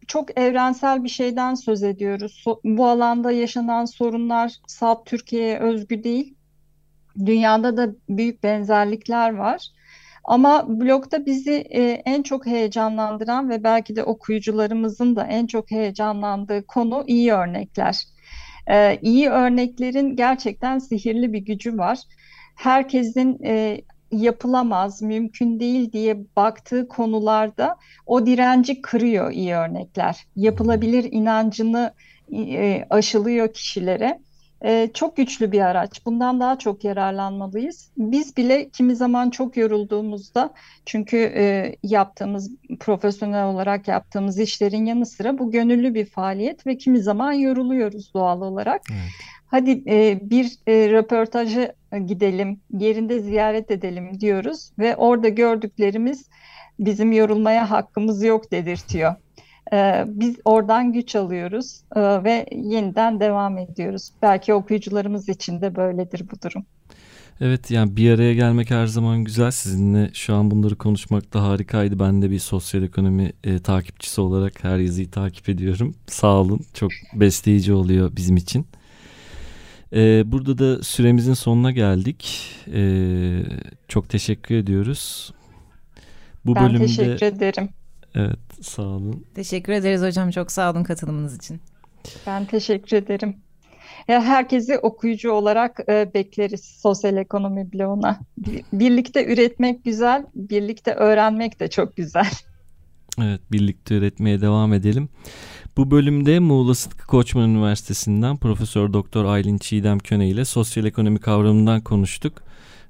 çok 0.07 0.39
evrensel 0.39 1.05
bir 1.05 1.09
şeyden 1.09 1.55
söz 1.55 1.83
ediyoruz. 1.83 2.45
bu 2.65 2.87
alanda 2.87 3.33
yaşanan 3.33 3.85
sorunlar 3.85 4.53
salt 4.67 5.07
Türkiye'ye 5.07 5.59
özgü 5.59 6.05
değil. 6.05 6.35
Dünyada 7.27 7.77
da 7.77 7.95
büyük 8.09 8.43
benzerlikler 8.43 9.35
var. 9.35 9.69
Ama 10.25 10.81
blogda 10.81 11.27
bizi 11.27 11.55
en 12.05 12.23
çok 12.23 12.47
heyecanlandıran 12.47 13.51
ve 13.51 13.65
belki 13.65 13.97
de 13.97 14.05
okuyucularımızın 14.05 15.17
da 15.17 15.27
en 15.27 15.47
çok 15.47 15.71
heyecanlandığı 15.71 16.67
konu 16.67 17.05
iyi 17.07 17.33
örnekler. 17.33 18.05
E, 18.71 18.99
iyi 19.03 19.29
örneklerin 19.29 20.17
gerçekten 20.17 20.79
sihirli 20.79 21.33
bir 21.33 21.39
gücü 21.39 21.79
var. 21.79 21.99
Herkesin 22.55 23.39
e, 23.45 23.81
yapılamaz, 24.13 25.03
mümkün 25.03 25.61
değil 25.61 25.93
diye 25.93 26.17
baktığı 26.37 26.89
konularda 26.89 27.77
o 28.07 28.27
direnci 28.27 28.83
kırıyor 28.83 29.33
iyi 29.33 29.55
örnekler. 29.55 30.27
Yapılabilir 30.37 31.09
inancını 31.13 31.95
e, 32.33 32.85
aşılıyor 32.91 33.53
kişilere 33.53 34.21
e, 34.65 34.91
çok 34.95 35.17
güçlü 35.17 35.53
bir 35.53 35.61
araç. 35.61 36.07
Bundan 36.07 36.41
daha 36.41 36.59
çok 36.59 36.85
yararlanmalıyız. 36.85 37.91
Biz 37.97 38.37
bile 38.37 38.69
kimi 38.69 38.97
zaman 38.97 39.31
çok 39.31 39.57
yorulduğumuzda 39.57 40.51
çünkü 40.87 41.17
e, 41.17 41.77
yaptığımız 41.83 42.51
profesyonel 42.81 43.47
olarak 43.47 43.89
yaptığımız 43.89 44.39
işlerin 44.39 44.85
yanı 44.85 45.07
sıra 45.07 45.39
bu 45.39 45.51
gönüllü 45.51 45.95
bir 45.95 46.07
faaliyet 46.07 46.67
ve 46.67 46.77
kimi 46.77 46.99
zaman 46.99 47.33
yoruluyoruz 47.33 48.15
doğal 48.15 48.41
olarak. 48.41 48.83
Evet. 48.91 49.11
Hadi 49.47 49.83
e, 49.87 50.19
bir 50.23 50.59
e, 50.67 50.91
röportajı 50.91 51.75
gidelim, 52.07 52.61
yerinde 52.71 53.21
ziyaret 53.21 53.71
edelim 53.71 54.21
diyoruz 54.21 54.71
ve 54.79 54.97
orada 54.97 55.29
gördüklerimiz 55.29 56.29
bizim 56.79 57.13
yorulmaya 57.13 57.71
hakkımız 57.71 58.23
yok 58.23 58.51
dedirtiyor. 58.51 59.15
Ee, 59.75 60.05
biz 60.09 60.37
oradan 60.45 60.93
güç 60.93 61.17
alıyoruz 61.17 61.81
e, 61.97 62.01
ve 62.01 62.47
yeniden 62.53 63.21
devam 63.21 63.59
ediyoruz. 63.59 64.11
Belki 64.23 64.55
okuyucularımız 64.55 65.29
için 65.29 65.61
de 65.61 65.77
böyledir 65.77 66.23
bu 66.33 66.43
durum. 66.49 66.67
Evet 67.41 67.71
yani 67.71 67.97
bir 67.97 68.11
araya 68.11 68.35
gelmek 68.35 68.71
her 68.71 68.87
zaman 68.87 69.25
güzel. 69.25 69.51
Sizinle 69.51 70.11
şu 70.15 70.35
an 70.35 70.51
bunları 70.51 70.77
konuşmak 70.77 71.35
da 71.35 71.43
harikaydı. 71.43 71.99
Ben 71.99 72.23
de 72.23 72.31
bir 72.31 72.39
sosyal 72.39 72.83
ekonomi 72.83 73.33
e, 73.45 73.59
takipçisi 73.59 74.21
olarak 74.21 74.65
her 74.65 74.79
yazıyı 74.79 75.11
takip 75.11 75.49
ediyorum. 75.49 75.95
Sağ 76.07 76.37
olun. 76.37 76.61
Çok 76.75 76.91
besleyici 77.15 77.73
oluyor 77.73 78.17
bizim 78.17 78.37
için. 78.37 78.67
E, 79.93 80.33
burada 80.33 80.59
da 80.59 80.83
süremizin 80.83 81.35
sonuna 81.35 81.71
geldik. 81.71 82.51
E, 82.75 82.83
çok 83.89 84.09
teşekkür 84.09 84.55
ediyoruz. 84.55 85.33
Bu 86.47 86.55
ben 86.55 86.65
bölümde... 86.65 86.87
teşekkür 86.87 87.27
ederim. 87.27 87.69
Evet 88.15 88.39
sağ 88.61 88.83
olun. 88.83 89.27
Teşekkür 89.35 89.73
ederiz 89.73 90.03
hocam 90.03 90.31
çok 90.31 90.53
sağ 90.53 90.71
olun 90.71 90.85
katılımınız 90.85 91.37
için. 91.37 91.61
Ben 92.27 92.45
teşekkür 92.45 92.97
ederim. 92.97 93.37
Ya 94.09 94.23
herkesi 94.23 94.79
okuyucu 94.79 95.33
olarak 95.33 95.81
e, 95.89 96.11
bekleriz 96.15 96.65
sosyal 96.65 97.17
ekonomi 97.17 97.73
bloğuna. 97.73 98.21
Birlikte 98.73 99.33
üretmek 99.33 99.85
güzel, 99.85 100.27
birlikte 100.35 100.95
öğrenmek 100.95 101.61
de 101.61 101.71
çok 101.71 101.97
güzel. 101.97 102.31
Evet, 103.23 103.41
birlikte 103.53 103.95
üretmeye 103.95 104.41
devam 104.41 104.73
edelim. 104.73 105.09
Bu 105.77 105.91
bölümde 105.91 106.39
Muğla 106.39 106.75
Sıtkı 106.75 107.07
Koçman 107.07 107.51
Üniversitesi'nden 107.51 108.37
Profesör 108.37 108.93
Doktor 108.93 109.25
Aylin 109.25 109.59
Çiğdem 109.59 109.99
Köne 109.99 110.29
ile 110.29 110.45
sosyal 110.45 110.87
ekonomi 110.87 111.19
kavramından 111.19 111.81
konuştuk 111.81 112.43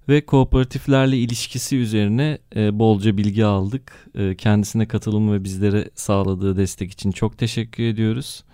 ve 0.08 0.26
kooperatiflerle 0.26 1.18
ilişkisi 1.18 1.76
üzerine 1.76 2.38
e, 2.56 2.78
bolca 2.78 3.16
bilgi 3.16 3.44
aldık. 3.44 4.10
E, 4.14 4.34
kendisine 4.36 4.88
katılım 4.88 5.32
ve 5.32 5.44
bizlere 5.44 5.90
sağladığı 5.94 6.56
destek 6.56 6.92
için 6.92 7.10
çok 7.10 7.38
teşekkür 7.38 7.84
ediyoruz. 7.84 8.44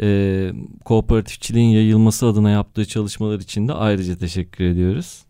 E, 0.00 0.52
kooperatifçiliğin 0.84 1.68
yayılması 1.68 2.26
adına 2.26 2.50
yaptığı 2.50 2.86
çalışmalar 2.86 3.40
için 3.40 3.68
de 3.68 3.72
ayrıca 3.72 4.16
teşekkür 4.16 4.64
ediyoruz. 4.64 5.26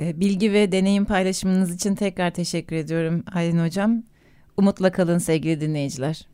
Bilgi 0.00 0.52
ve 0.52 0.72
deneyim 0.72 1.04
paylaşımınız 1.04 1.74
için 1.74 1.94
tekrar 1.94 2.30
teşekkür 2.30 2.76
ediyorum 2.76 3.24
Aylin 3.32 3.64
Hocam. 3.64 4.02
Umutla 4.56 4.92
kalın 4.92 5.18
sevgili 5.18 5.60
dinleyiciler. 5.60 6.33